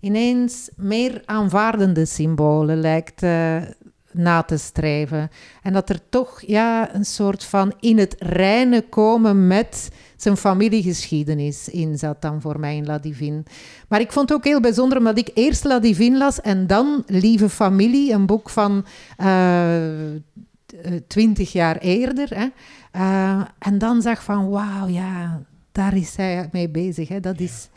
[0.00, 3.56] ineens meer aanvaardende symbolen lijkt uh,
[4.12, 5.28] na te streven.
[5.62, 9.90] En dat er toch ja, een soort van in het reine komen met
[10.24, 13.42] zijn familiegeschiedenis in zat dan voor mij in La Divine.
[13.88, 17.02] Maar ik vond het ook heel bijzonder omdat ik eerst La Divine las en dan
[17.06, 18.84] Lieve Familie, een boek van
[19.18, 19.76] uh,
[21.06, 22.28] twintig jaar eerder.
[22.28, 22.46] Hè.
[22.96, 27.08] Uh, en dan zag van wauw, ja, daar is zij mee bezig.
[27.08, 27.20] Hè.
[27.20, 27.68] Dat, is,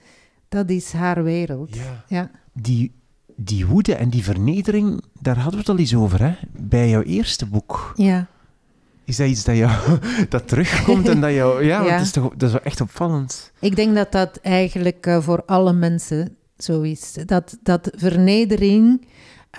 [0.50, 1.76] dat is haar wereld.
[1.76, 2.04] Ja.
[2.08, 2.32] ja.
[2.54, 2.96] Die
[3.40, 6.36] die woede en die vernedering, daar hadden we het al eens over, hè?
[6.52, 7.94] Bij jouw eerste boek.
[7.96, 8.28] Ja.
[9.08, 10.00] Is dat iets dat, jou,
[10.30, 11.66] dat terugkomt en dat jou...
[11.66, 11.98] Ja, ja.
[11.98, 13.52] Dat, is toch, dat is wel echt opvallend.
[13.60, 17.18] Ik denk dat dat eigenlijk uh, voor alle mensen zo is.
[17.26, 19.08] Dat, dat vernedering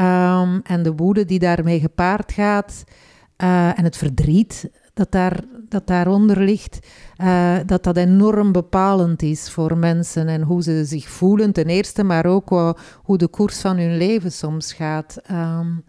[0.00, 2.84] um, en de woede die daarmee gepaard gaat...
[3.42, 6.78] Uh, en het verdriet dat, daar, dat daaronder ligt,
[7.22, 12.04] uh, dat dat enorm bepalend is voor mensen en hoe ze zich voelen ten eerste,
[12.04, 12.72] maar ook uh,
[13.02, 15.16] hoe de koers van hun leven soms gaat.
[15.30, 15.84] Um,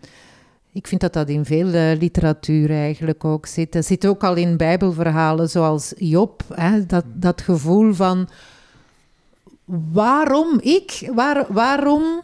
[0.79, 3.71] ik vind dat dat in veel uh, literatuur eigenlijk ook zit.
[3.71, 8.29] Dat zit ook al in bijbelverhalen zoals Job, hè, dat, dat gevoel van
[9.91, 12.21] waarom ik, waar, waarom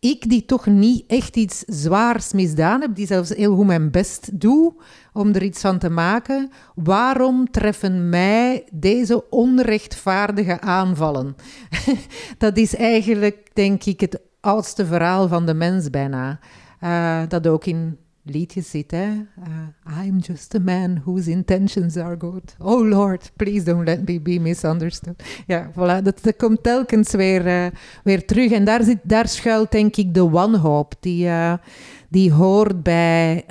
[0.00, 4.40] ik die toch niet echt iets zwaars misdaan heb, die zelfs heel goed mijn best
[4.40, 4.74] doe
[5.12, 11.36] om er iets van te maken, waarom treffen mij deze onrechtvaardige aanvallen?
[12.38, 16.38] dat is eigenlijk, denk ik, het oudste verhaal van de mens bijna.
[16.82, 19.06] Uh, dat ook in liedjes zit, hè.
[19.06, 22.56] Uh, I'm just a man whose intentions are good.
[22.58, 25.22] Oh Lord, please don't let me be misunderstood.
[25.46, 27.66] Ja, voilà, dat, dat komt telkens weer, uh,
[28.04, 28.52] weer terug.
[28.52, 31.30] En daar, zit, daar schuilt denk ik de wanhoop, die,
[32.08, 33.44] die hoort bij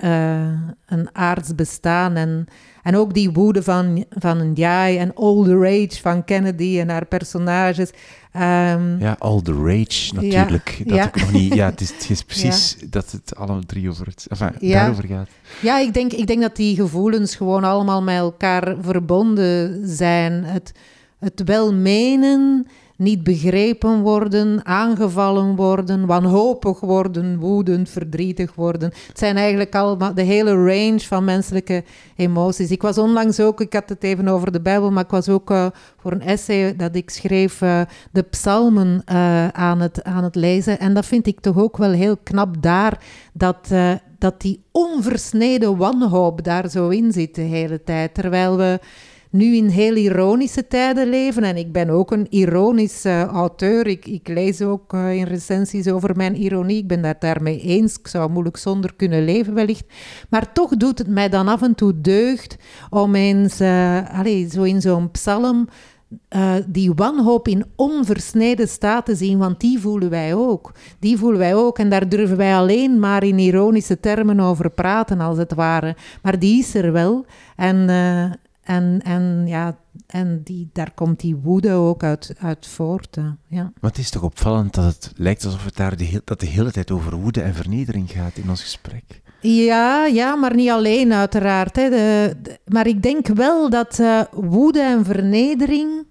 [0.85, 2.15] een aards bestaan.
[2.15, 2.47] En,
[2.87, 7.05] en ook die woede van, van Njai en All the Rage van Kennedy en haar
[7.05, 7.89] personages.
[8.35, 10.81] Um, ja, All the Rage natuurlijk.
[10.85, 11.21] Ja, dat ja.
[11.21, 14.69] nog niet, ja, het, is, het is precies dat het alle drie over het, enfin,
[14.71, 15.29] daarover gaat.
[15.61, 20.43] Ja, ik denk, ik denk dat die gevoelens gewoon allemaal met elkaar verbonden zijn.
[20.43, 20.71] Het,
[21.19, 22.67] het welmenen
[22.97, 28.91] niet begrepen worden, aangevallen worden, wanhopig worden, woedend, verdrietig worden.
[29.07, 31.83] Het zijn eigenlijk allemaal de hele range van menselijke
[32.15, 32.71] emoties.
[32.71, 35.51] Ik was onlangs ook, ik had het even over de Bijbel, maar ik was ook
[35.51, 35.65] uh,
[35.97, 37.81] voor een essay dat ik schreef uh,
[38.11, 40.79] de psalmen uh, aan, het, aan het lezen.
[40.79, 43.71] En dat vind ik toch ook wel heel knap daar, dat,
[44.17, 48.13] dat die onversneden wanhoop daar zo in zit de hele tijd.
[48.13, 48.79] Terwijl we
[49.31, 51.43] nu in heel ironische tijden leven.
[51.43, 53.87] En ik ben ook een ironische auteur.
[53.87, 56.77] Ik, lees ook uh, in recensies over mijn ironie.
[56.77, 57.97] Ik ben daar daarmee eens.
[57.97, 59.85] Ik zou moeilijk zonder kunnen leven, wellicht.
[60.29, 62.57] Maar toch doet het mij dan af en toe deugd
[62.89, 65.67] om eens, uh, allez, zo in zo'n psalm.
[66.67, 70.71] Die wanhoop in onversneden staat te zien, want die voelen wij ook.
[70.99, 75.19] Die voelen wij ook en daar durven wij alleen maar in ironische termen over praten,
[75.19, 75.95] als het ware.
[76.21, 77.25] Maar die is er wel.
[77.55, 77.89] En,
[78.67, 83.17] en, en, ja, en die, daar komt die woede ook uit, uit voort.
[83.47, 83.71] ja.
[83.79, 86.45] Maar het is toch opvallend dat het lijkt alsof het daar de, heel, dat de
[86.45, 89.21] hele tijd over woede en vernedering gaat in ons gesprek.
[89.41, 91.75] Ja, ja maar niet alleen uiteraard.
[91.75, 91.89] Hè.
[91.89, 96.05] De, maar ik denk wel dat uh, woede en vernedering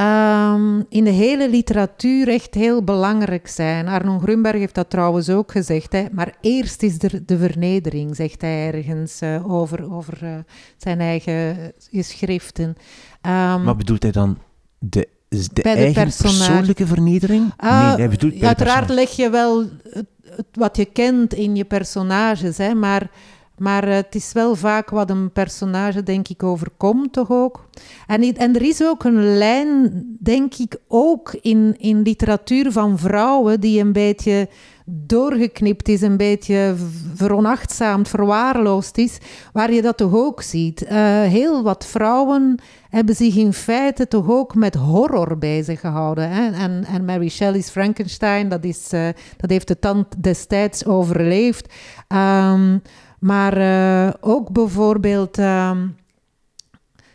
[0.00, 3.88] Um, in de hele literatuur echt heel belangrijk zijn.
[3.88, 5.92] Arno Grunberg heeft dat trouwens ook gezegd.
[5.92, 6.04] Hè.
[6.12, 10.34] Maar eerst is er de vernedering, zegt hij ergens uh, over, over uh,
[10.76, 12.64] zijn eigen geschriften.
[12.66, 14.38] Um, maar bedoelt hij dan
[14.78, 17.52] de, de, de eigen persoonlijke vernedering?
[17.64, 21.64] Uh, nee, hij bedoelt uiteraard leg je wel het, het, wat je kent in je
[21.64, 23.10] personages, hè, maar
[23.58, 27.68] maar uh, het is wel vaak wat een personage, denk ik, overkomt, toch ook?
[28.06, 33.60] En, en er is ook een lijn, denk ik, ook in, in literatuur van vrouwen
[33.60, 34.48] die een beetje
[34.86, 36.74] doorgeknipt is, een beetje
[37.14, 39.18] veronachtzaamd, verwaarloosd is,
[39.52, 40.82] waar je dat toch ook ziet.
[40.82, 40.90] Uh,
[41.22, 46.30] heel wat vrouwen hebben zich in feite toch ook met horror bezig gehouden.
[46.30, 46.50] Hè?
[46.50, 51.72] En, en Mary Shelley's Frankenstein, dat, is, uh, dat heeft de tand destijds overleefd.
[52.08, 52.82] Um,
[53.24, 55.96] maar uh, ook bijvoorbeeld um,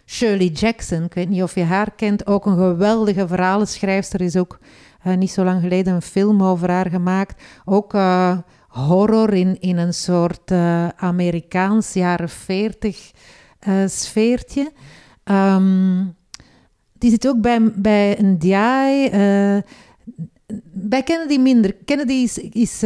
[0.06, 4.60] Shirley Jackson, ik weet niet of je haar kent, ook een geweldige verhalenschrijfster, is ook
[5.08, 7.42] uh, niet zo lang geleden een film over haar gemaakt.
[7.66, 8.38] Ook uh,
[8.68, 10.52] horror in, in een soort
[10.96, 13.12] Amerikaans jaren 40
[13.86, 14.72] sfeertje.
[15.24, 16.16] Um,
[16.94, 19.10] die zit ook bij, bij een DI.
[20.72, 21.74] bij Kennedy minder.
[21.86, 22.84] Kennedy is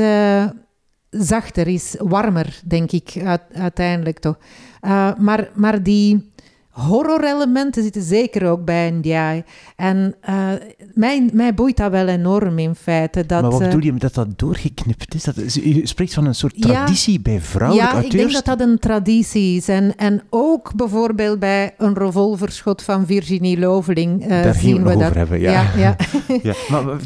[1.14, 4.38] zachter is, warmer, denk ik, uiteindelijk toch.
[4.82, 6.32] Uh, maar, maar die
[6.74, 9.44] horrorelementen zitten zeker ook bij NDI.
[9.76, 10.50] En uh,
[10.94, 13.26] mij, mij boeit dat wel enorm in feite.
[13.26, 15.24] Dat, maar wat bedoel je dat dat doorgeknipt is?
[15.24, 18.14] Dat, je spreekt van een soort traditie bij vrouwelijke ja, auteurs?
[18.14, 19.68] Ja, ik denk dat dat een traditie is.
[19.68, 24.98] En, en ook bijvoorbeeld bij een revolverschot van Virginie Loveling uh, Daar zien we, we
[24.98, 25.04] dat.
[25.04, 25.52] over hebben, ja.
[25.52, 25.96] ja, ja.
[26.44, 27.00] ja maar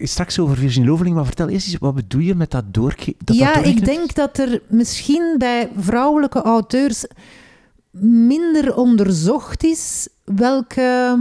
[0.00, 3.34] straks over Virginie Loveling, maar vertel eerst eens, wat bedoel je met dat doorgeknipt?
[3.34, 7.04] Ja, ik denk dat er misschien bij vrouwelijke auteurs
[8.00, 11.18] minder onderzocht is welke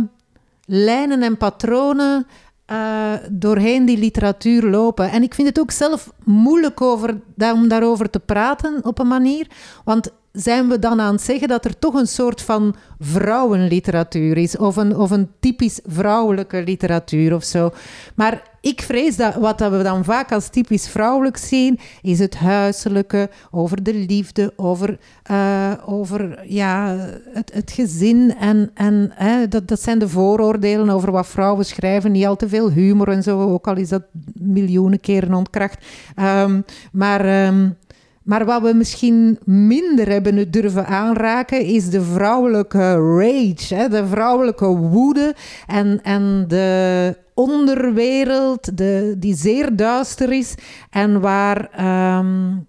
[0.66, 2.28] lijnen en patronen
[2.72, 5.12] uh, doorheen die literatuur lopen.
[5.12, 9.48] En ik vind het ook zelf moeilijk over, om daarover te praten op een manier.
[9.84, 14.58] Want zijn we dan aan het zeggen dat er toch een soort van vrouwenliteratuur is,
[14.58, 17.72] of een, of een typisch vrouwelijke literatuur of zo.
[18.16, 23.30] Maar ik vrees dat wat we dan vaak als typisch vrouwelijk zien, is het huiselijke,
[23.52, 24.98] over de liefde, over,
[25.32, 26.96] uh, over ja,
[27.34, 28.36] het, het gezin.
[28.40, 32.12] En, en hè, dat, dat zijn de vooroordelen over wat vrouwen schrijven.
[32.12, 34.04] Niet al te veel humor en zo, ook al is dat
[34.34, 35.86] miljoenen keren ontkracht.
[36.20, 37.46] Um, maar.
[37.48, 37.80] Um,
[38.24, 43.90] maar wat we misschien minder hebben durven aanraken, is de vrouwelijke rage, hè?
[43.90, 45.36] de vrouwelijke woede
[45.68, 50.56] en, en de onderwereld, de, die zeer duister is
[50.90, 51.70] en waar
[52.18, 52.68] um,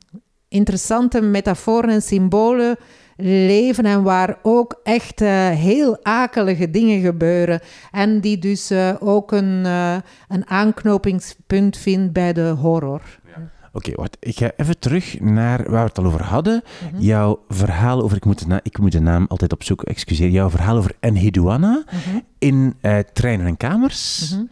[0.48, 2.76] interessante metaforen en symbolen
[3.16, 7.60] leven en waar ook echt heel akelige dingen gebeuren.
[7.90, 9.96] En die dus uh, ook een, uh,
[10.28, 13.20] een aanknopingspunt vindt bij de horror.
[13.72, 14.16] Oké, okay, wacht.
[14.20, 16.62] Ik ga even terug naar waar we het al over hadden.
[16.82, 17.00] Mm -hmm.
[17.00, 18.16] Jouw verhaal over...
[18.16, 20.28] Ik moet, de ik moet de naam altijd opzoeken, excuseer.
[20.28, 22.22] Jouw verhaal over Enheduanna mm -hmm.
[22.38, 24.30] in uh, Treinen en Kamers.
[24.34, 24.48] Mm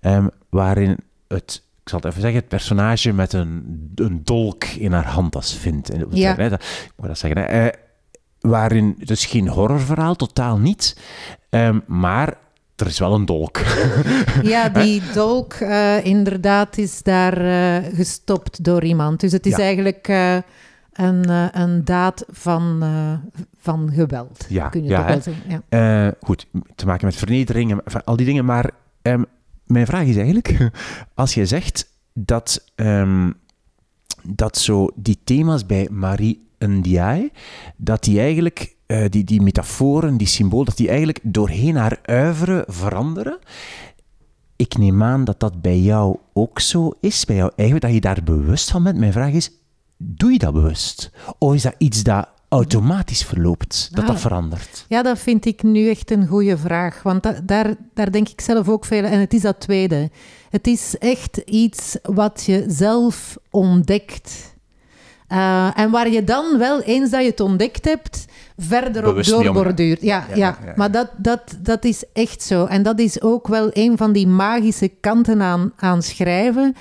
[0.00, 0.12] -hmm.
[0.12, 0.96] um, waarin
[1.28, 1.64] het...
[1.82, 5.92] Ik zal het even zeggen, het personage met een, een dolk in haar hand vindt.
[6.10, 6.34] Ja.
[6.34, 7.40] Dat, ik moet dat zeggen.
[7.40, 7.64] Hè.
[7.64, 7.72] Uh,
[8.40, 11.00] waarin, dus geen horrorverhaal, totaal niet.
[11.50, 12.36] Um, maar
[12.76, 13.58] er is wel een dolk.
[14.42, 19.20] ja, die dolk uh, inderdaad is daar uh, gestopt door iemand.
[19.20, 19.62] Dus het is ja.
[19.62, 20.36] eigenlijk uh,
[20.92, 21.28] een,
[21.60, 22.84] een daad van,
[23.56, 24.46] van geweld.
[24.48, 25.62] Ja, kun je ja, toch wel zeggen.
[25.68, 26.14] Ja.
[26.20, 28.44] Goed, te maken met vernedering en al die dingen.
[28.44, 28.70] Maar
[29.02, 29.26] um,
[29.66, 30.70] mijn vraag is eigenlijk,
[31.14, 33.34] als je zegt dat, um,
[34.22, 37.30] dat zo die thema's bij Marie Ndiaye,
[37.76, 43.38] dat die eigenlijk, die, die metaforen, die symbool, dat die eigenlijk doorheen haar uiveren veranderen.
[44.56, 48.00] Ik neem aan dat dat bij jou ook zo is, bij jou eigenlijk, dat je
[48.08, 48.98] daar bewust van bent.
[48.98, 49.50] Mijn vraag is,
[49.96, 51.10] doe je dat bewust?
[51.38, 54.10] Of is dat iets dat automatisch verloopt, dat Ah.
[54.10, 54.84] dat verandert?
[54.88, 57.02] Ja, dat vind ik nu echt een goede vraag.
[57.02, 60.10] Want da- daar, daar denk ik zelf ook veel En het is dat tweede.
[60.50, 64.54] Het is echt iets wat je zelf ontdekt.
[65.32, 69.42] Uh, en waar je dan wel, eens dat je het ontdekt hebt, verder Bewust op
[69.42, 70.02] doorborduurt.
[70.02, 70.72] Ja, Ja, ja, ja, ja, ja.
[70.76, 72.64] maar dat, dat, dat is echt zo.
[72.64, 76.74] En dat is ook wel een van die magische kanten aan, aan schrijven.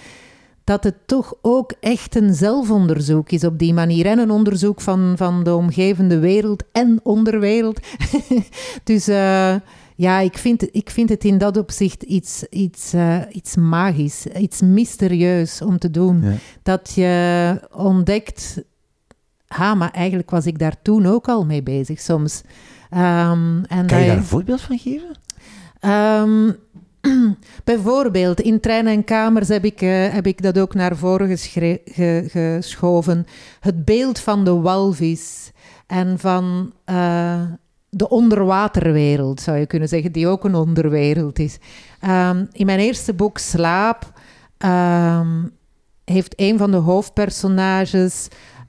[0.63, 4.05] Dat het toch ook echt een zelfonderzoek is op die manier.
[4.05, 7.79] En een onderzoek van, van de omgevende wereld en onderwereld.
[8.83, 9.55] dus uh,
[9.95, 14.61] ja, ik vind, ik vind het in dat opzicht iets, iets, uh, iets magisch, iets
[14.61, 16.21] mysterieus om te doen.
[16.21, 16.33] Ja.
[16.63, 18.61] Dat je ontdekt,
[19.47, 22.41] ha, maar eigenlijk was ik daar toen ook al mee bezig soms.
[22.91, 25.17] Um, en Kan je daar een voorbeeld van geven?
[25.91, 26.55] Um,
[27.63, 32.25] bijvoorbeeld, in treinen en kamers heb ik, uh, heb ik dat ook naar voren ge-
[32.27, 33.25] geschoven.
[33.59, 35.51] Het beeld van de walvis
[35.87, 37.41] en van uh,
[37.95, 41.57] de onderwaterwereld, zou je kunnen zeggen, die ook een onderwereld is.
[42.07, 44.11] Um, in mijn eerste boek, Slaap,
[44.57, 45.51] um,
[46.03, 48.27] heeft een van de hoofdpersonages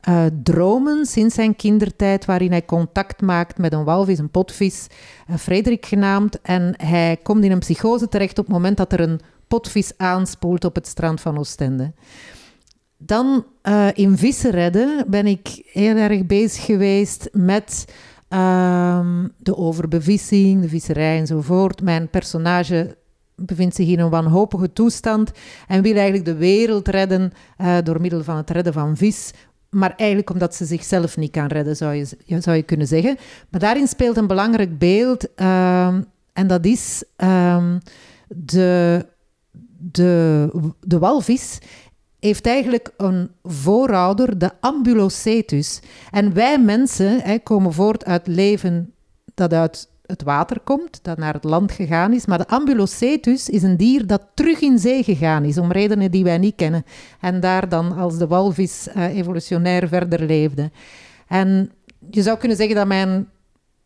[0.09, 4.87] uh, dromen sinds zijn kindertijd, waarin hij contact maakt met een walvis, een potvis,
[5.31, 6.41] uh, Frederik genaamd.
[6.41, 10.65] En hij komt in een psychose terecht op het moment dat er een potvis aanspoelt
[10.65, 11.93] op het strand van Oostende.
[12.99, 17.85] Dan uh, in Vissen redden ben ik heel erg bezig geweest met
[18.29, 21.83] ehm, de overbevissing, de visserij enzovoort.
[21.83, 22.97] Mijn personage
[23.35, 25.31] bevindt zich in een wanhopige toestand
[25.69, 29.33] en wil eigenlijk de wereld redden uh, door middel van het redden van vis.
[29.71, 33.17] Maar eigenlijk omdat ze zichzelf niet kan redden, zou je, zou je kunnen zeggen.
[33.51, 35.87] Maar daarin speelt een belangrijk beeld uh,
[36.33, 37.75] en dat is uh,
[38.29, 39.07] de,
[39.79, 40.49] de,
[40.81, 41.59] de walvis
[42.27, 45.81] heeft eigenlijk een voorouder, de ambulocetus.
[46.11, 48.93] En wij mensen hè, komen voort uit leven
[49.35, 52.27] dat uit het water komt, dat naar het land gegaan is.
[52.27, 56.25] Maar de ambulocetus is een dier dat terug in zee gegaan is, om redenen die
[56.25, 56.85] wij niet kennen.
[57.21, 60.71] En daar dan als de walvis uh, evolutionair verder leefde.
[61.29, 61.71] En
[62.11, 63.29] je zou kunnen zeggen dat mijn,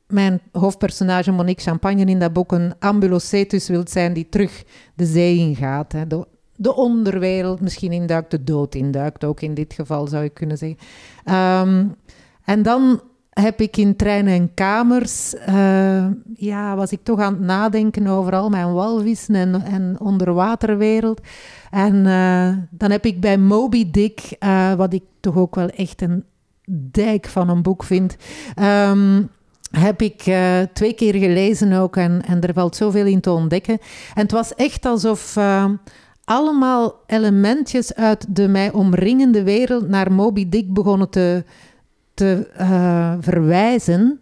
[0.06, 4.64] mijn hoofdpersonage Monique Champagne in dat boek een ambulocetus wil zijn die terug
[4.94, 5.92] de zee ingaat.
[5.92, 6.06] Hè.
[6.06, 6.26] De,
[6.60, 10.78] de onderwereld misschien induikt, de dood induikt, ook in dit geval zou je kunnen zeggen.
[11.24, 11.94] Um,
[12.44, 13.00] en dan
[13.30, 18.32] heb ik in treinen en kamers, uh, ja, was ik toch aan het nadenken over
[18.32, 21.20] al mijn walvissen en, en onderwaterwereld.
[21.70, 26.02] En uh, dan heb ik bij Moby Dick, uh, wat ik toch ook wel echt
[26.02, 26.24] een
[26.90, 28.16] dijk van een boek vind,
[28.62, 29.30] um,
[29.70, 30.22] heb ik
[30.72, 33.78] twee keer gelezen ook en, en er valt zoveel in te ontdekken.
[34.14, 35.36] En het was echt alsof
[36.30, 41.44] allemaal elementjes uit de mij omringende wereld naar Moby Dick begonnen te,
[42.14, 44.18] te uh, verwijzen.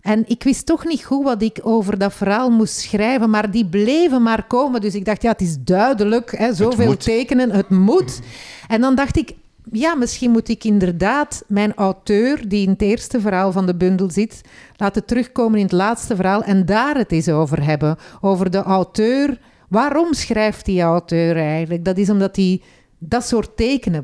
[0.00, 3.66] En ik wist toch niet goed wat ik over dat verhaal moest schrijven, maar die
[3.66, 4.80] bleven maar komen.
[4.80, 8.20] Dus ik dacht, ja, het is duidelijk, hè, zoveel tekenen, het moet.
[8.68, 9.34] En dan dacht ik,
[9.72, 14.10] ja, misschien moet ik inderdaad mijn auteur, die in het eerste verhaal van de bundel
[14.10, 14.40] zit,
[14.76, 17.96] laten terugkomen in het laatste verhaal en daar het eens over hebben.
[18.20, 19.38] Over de auteur.
[19.72, 21.84] Waarom schrijft die auteur eigenlijk?
[21.84, 22.62] Dat is omdat hij
[22.98, 24.02] dat soort tekenen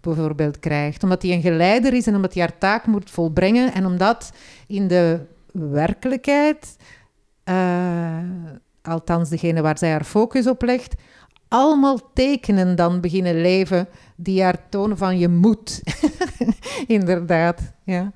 [0.00, 1.02] bijvoorbeeld krijgt.
[1.02, 3.72] Omdat hij een geleider is en omdat hij haar taak moet volbrengen.
[3.72, 4.32] En omdat
[4.66, 5.20] in de
[5.52, 6.76] werkelijkheid,
[7.44, 8.18] uh,
[8.82, 10.94] althans degene waar zij haar focus op legt,
[11.48, 15.82] allemaal tekenen dan beginnen leven die haar tonen van je moet.
[16.86, 18.12] Inderdaad, ja.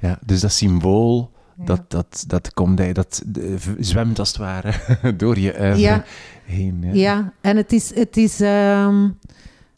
[0.00, 1.31] Ja, dus dat symbool.
[1.64, 3.22] Dat, dat, dat, komt, dat
[3.78, 4.72] zwemt als het ware
[5.16, 6.04] door je uiver ja.
[6.44, 6.78] heen.
[6.82, 6.92] Ja.
[6.92, 9.18] ja, en het is, het is um,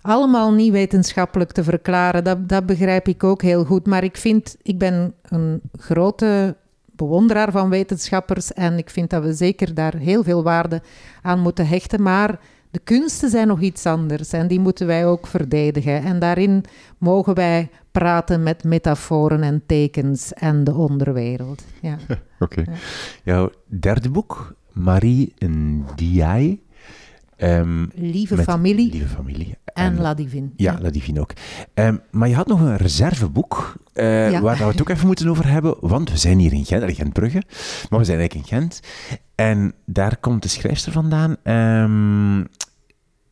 [0.01, 2.25] allemaal niet wetenschappelijk te verklaren.
[2.25, 3.87] Dat, dat begrijp ik ook heel goed.
[3.87, 6.57] Maar ik vind, ik ben een grote
[6.97, 10.83] bewonderaar van wetenschappers en ik vind dat we zeker daar heel veel waarde
[11.23, 12.03] aan moeten hechten.
[12.03, 12.39] Maar
[12.75, 16.03] de kunsten zijn nog iets anders en die moeten wij ook verdedigen.
[16.03, 16.65] En daarin
[16.99, 21.65] mogen wij praten met metaforen en tekens en de onderwereld.
[21.83, 21.97] Ja.
[22.09, 22.21] Oké.
[22.39, 22.65] Okay.
[22.65, 22.73] Ja.
[23.25, 23.51] Jouw
[23.81, 26.59] derde boek, Marie Ndiaye.
[27.37, 29.59] Ehm, Lieve familie Lieve familie.
[29.65, 30.49] en La Divine.
[30.57, 31.33] Ja, La Divine ook.
[31.75, 34.41] Ehm, maar je had nog een reserveboek eh, Ja.
[34.41, 36.95] waar we het ook even moeten over hebben, want we zijn hier in Gent, in
[36.95, 37.43] Gentbrugge,
[37.91, 38.81] maar we zijn eigenlijk in Gent.
[39.35, 41.37] En daar komt de schrijfster vandaan.
[41.43, 42.45] Ehm,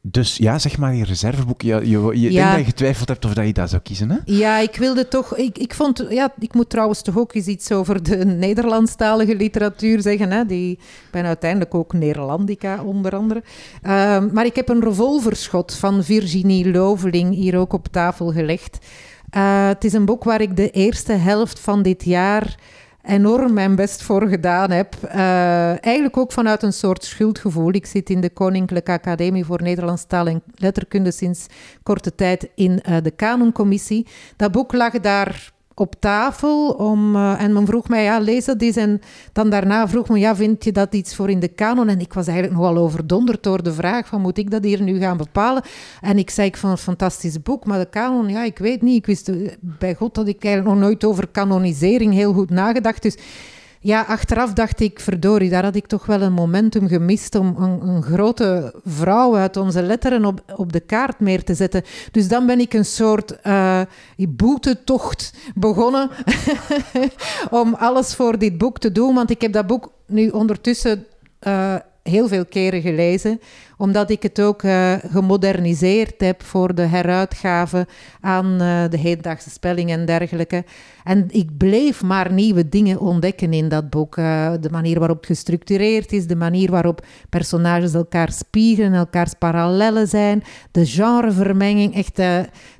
[0.04, 1.62] dus ja, zeg maar je reserveboek.
[1.62, 2.38] Je, je, je Ja.
[2.38, 4.16] denkt dat je getwijfeld hebt of dat je dat zou kiezen, hè?
[4.24, 5.36] Ja, ik wilde toch.
[5.36, 6.04] Ik, ik vond.
[6.08, 10.30] Ja, ik moet trouwens toch ook eens iets over de Nederlandstalige literatuur zeggen.
[10.30, 10.46] Hè?
[10.46, 13.42] Die, ik ben uiteindelijk ook Neerlandica, onder andere.
[13.82, 18.78] Ehm, maar ik heb een revolverschot van Virginie Loveling hier ook op tafel gelegd.
[19.30, 22.54] Eh, het is een boek waar ik de eerste helft van dit jaar
[23.02, 24.94] enorm mijn best voor gedaan heb.
[25.02, 27.72] Eh, eigenlijk ook vanuit een soort schuldgevoel.
[27.72, 31.46] Ik zit in de Koninklijke Academie voor Nederlands Taal en Letterkunde sinds
[31.82, 34.06] korte tijd in eh, de Canoncommissie.
[34.36, 38.62] Dat boek lag daar op tafel om, eh, en men vroeg mij, ja, lees dat
[38.62, 38.76] eens.
[38.76, 39.00] En
[39.32, 41.88] dan daarna vroeg men, ja, vind je dat iets voor in de kanon?
[41.88, 44.98] En ik was eigenlijk nogal overdonderd door de vraag van, moet ik dat hier nu
[44.98, 45.62] gaan bepalen?
[46.00, 48.96] En ik zei, ik vond een fantastisch boek, maar de kanon, ja, ik weet niet.
[48.96, 53.02] Ik wist eh, bij God dat ik eigenlijk nog nooit over kanonisering heel goed nagedacht.
[53.02, 53.16] Dus
[53.82, 57.88] ja, achteraf dacht ik, verdorie, daar had ik toch wel een momentum gemist om een,
[57.88, 61.82] een grote vrouw uit onze letteren op, op de kaart meer te zetten.
[62.10, 63.80] Dus dan ben ik een soort eh
[64.28, 66.10] boetetocht begonnen
[67.50, 69.14] om alles voor dit boek te doen.
[69.14, 71.06] Want ik heb dat boek nu ondertussen
[71.38, 73.40] eh, heel veel keren gelezen,
[73.76, 77.86] omdat ik het ook eh, gemoderniseerd heb voor de heruitgave
[78.20, 80.64] aan eh, de hedendaagse spelling en dergelijke.
[81.04, 84.16] En ik bleef maar nieuwe dingen ontdekken in dat boek.
[84.16, 90.08] Eh, de manier waarop het gestructureerd is, de manier waarop personages elkaar spiegelen, elkaars parallellen
[90.08, 91.94] zijn, de genrevermenging.
[91.94, 92.20] Echt,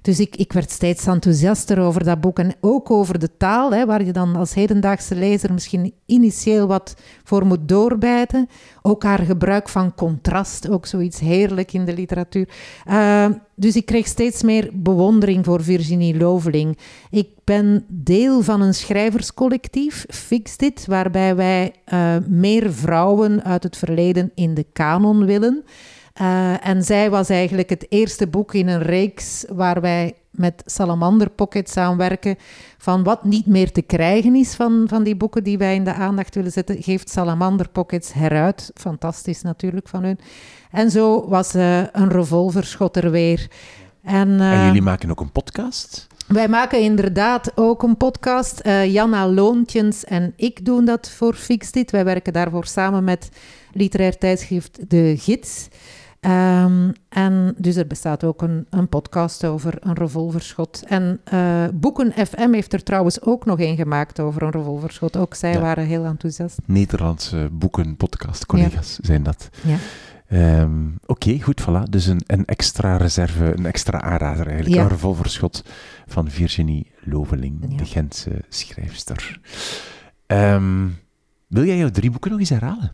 [0.03, 3.87] dus ik, ik werd steeds enthousiaster over dat boek en ook over de taal, hè,
[3.87, 8.49] waar je dan als hedendaagse lezer misschien initieel wat voor moet doorbijten.
[8.83, 12.49] Ook haar gebruik van contrast, ook zoiets heerlijk in de literatuur.
[12.89, 16.79] Uh, dus ik kreeg steeds meer bewondering voor Virginie Loveling.
[17.11, 23.77] Ik ben deel van een schrijverscollectief, Fix Dit, waarbij wij uh, meer vrouwen uit het
[23.77, 25.65] verleden in de kanon willen.
[26.21, 31.31] Uh, en zij was eigenlijk het eerste boek in een reeks waar wij met Salamander
[31.31, 32.37] Pocket samenwerken
[32.79, 35.93] van wat niet meer te krijgen is van, van die boeken die wij in de
[35.93, 38.71] aandacht willen zetten, geeft Salamander Pockets heruit.
[38.75, 40.19] Fantastisch natuurlijk van hun.
[40.73, 43.49] En zo was uh, een revolverschot er weer.
[44.03, 46.07] En, en, jullie maken ook een podcast?
[46.27, 48.61] Wij maken inderdaad ook een podcast.
[48.67, 51.91] Uh, Janna Loontjens en ik doen dat voor Fix Dit.
[51.91, 53.29] Wij werken daarvoor samen met
[53.73, 55.69] literair tijdschrift De Gids.
[56.27, 60.83] Um, en dus er bestaat ook een, een, podcast over een revolverschot.
[60.87, 65.17] En uh, Boeken FM heeft er trouwens ook nog een gemaakt over een revolverschot.
[65.17, 65.61] Ook zij ja.
[65.61, 66.59] waren heel enthousiast.
[66.65, 69.07] Nederlandse boeken, podcast, collega's ja.
[69.07, 69.49] zijn dat.
[69.63, 69.77] Ja.
[70.33, 71.89] Um, Oké, okay, goed, voilà.
[71.91, 74.77] Dus een, een, extra reserve, een extra aanrader eigenlijk.
[74.77, 74.83] Ja.
[74.83, 75.65] Een revolverschot
[76.07, 79.41] van Virginie Loveling, de Gentse schrijfster.
[80.27, 80.99] Um,
[81.47, 82.93] wil jij jouw drie boeken nog eens herhalen?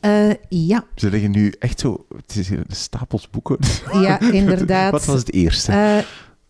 [0.00, 0.84] Uh, ja.
[0.94, 3.58] Ze liggen nu echt zo, het is stapels boeken.
[3.92, 4.90] Ja, inderdaad.
[4.90, 5.72] Wat was het eerste?
[5.72, 5.98] Uh,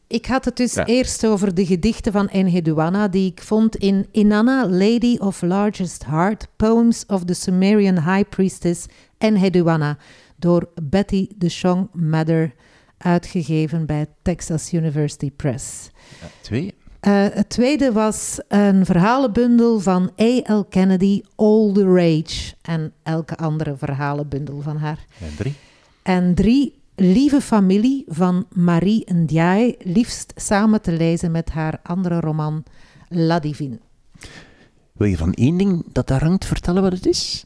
[0.07, 0.87] ik had het dus ja.
[0.87, 6.49] eerst over de gedichten van Enheduanna, die ik vond in Inanna, Lady of Largest Heart,
[6.57, 8.87] Poems of the Sumerian High Priestess
[9.23, 9.97] Enheduanna,
[10.37, 12.55] door Betty de Chong Mather,
[12.99, 15.91] uitgegeven bij Texas University Press.
[16.21, 16.75] Ja, twee.
[17.07, 20.65] Uh, het tweede was een verhalenbundel van A.L.
[20.65, 22.55] Kennedy, All the Rage.
[22.63, 25.07] En elke andere verhalenbundel van haar.
[25.21, 25.55] En drie.
[26.03, 32.65] En drie, Lieve Familie van Marie Ndiaye, liefst samen te lezen met haar andere roman
[33.09, 33.79] La Divine.
[34.93, 37.45] Wil je van één ding dat daar hangt vertellen wat het is?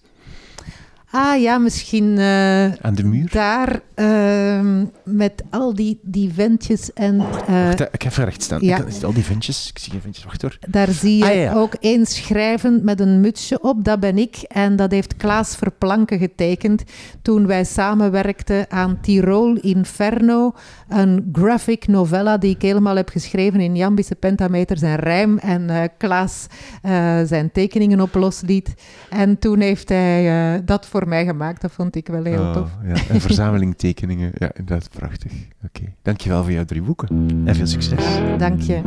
[1.10, 3.30] Ah ja, misschien uh, aan de muur.
[3.30, 7.14] Daar uh, met al die, die ventjes en.
[7.14, 8.58] Uh, Wacht, ik ga even recht staan.
[8.60, 8.76] Ja.
[8.76, 10.24] Ik, al die ventjes, ik zie geen ventjes.
[10.24, 10.58] Wacht hoor.
[10.68, 11.52] Daar zie je Ah, ja.
[11.54, 13.84] ook één schrijvend met een mutsje op.
[13.84, 14.36] Dat ben ik.
[14.36, 16.82] En dat heeft Klaas Verplanken getekend
[17.22, 20.54] toen wij samenwerkten aan Tirol Inferno.
[20.88, 25.38] Een graphic novella die ik helemaal heb geschreven in Jambische pentameters en rijm.
[25.38, 26.46] En uh, Klaas
[26.84, 26.90] uh,
[27.24, 28.74] zijn tekeningen op losliet.
[29.10, 31.60] En toen heeft hij uh, dat voor mij gemaakt.
[31.60, 32.70] Dat vond ik wel heel Oh, tof.
[32.84, 32.94] ja.
[33.14, 34.30] Een verzameling tekeningen.
[34.34, 35.32] Ja, inderdaad, prachtig.
[35.32, 35.80] Oké.
[35.80, 35.94] Okay.
[36.02, 37.08] Dankjewel voor jouw drie boeken.
[37.44, 38.04] En veel succes.
[38.38, 38.80] Dank je.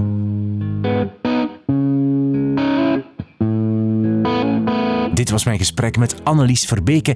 [5.13, 7.15] Dit was mijn gesprek met Annelies Verbeke.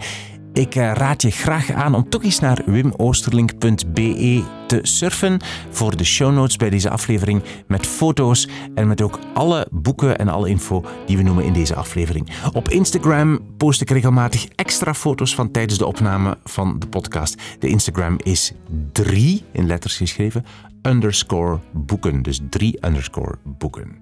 [0.53, 5.39] Ik eh, raad je graag aan om toch eens naar wimoosterlink.be te surfen
[5.69, 10.27] voor de show notes bij deze aflevering met foto's en met ook alle boeken en
[10.27, 12.29] alle info die we noemen in deze aflevering.
[12.53, 17.41] Op Instagram post ik regelmatig extra foto's van tijdens de opname van de podcast.
[17.59, 18.53] De Instagram is
[18.91, 20.45] 3 in letters geschreven,
[20.81, 22.21] underscore boeken.
[22.21, 23.99] Dus 3 underscore boeken.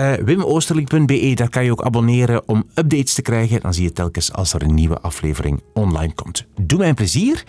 [0.00, 3.60] Uh, wimoosterlink.be, daar kan je ook abonneren om updates te krijgen.
[3.60, 6.46] Dan zie je telkens als er een nieuwe aflevering online komt.
[6.60, 7.44] Doe mij een plezier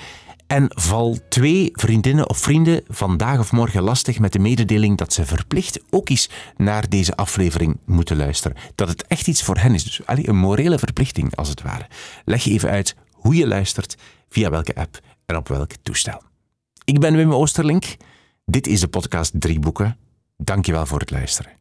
[0.47, 5.25] en val twee vriendinnen of vrienden vandaag of morgen lastig met de mededeling dat ze
[5.25, 8.57] verplicht ook eens naar deze aflevering moeten luisteren.
[8.75, 9.83] Dat het echt iets voor hen is.
[9.83, 11.87] Dus een morele verplichting, als het ware.
[12.25, 13.97] Leg even uit hoe je luistert,
[14.29, 16.21] via welke app en op welk toestel.
[16.85, 17.85] Ik ben Wim Oosterlink.
[18.45, 19.97] Dit is de podcast Drie Boeken.
[20.37, 21.60] Dankjewel voor het luisteren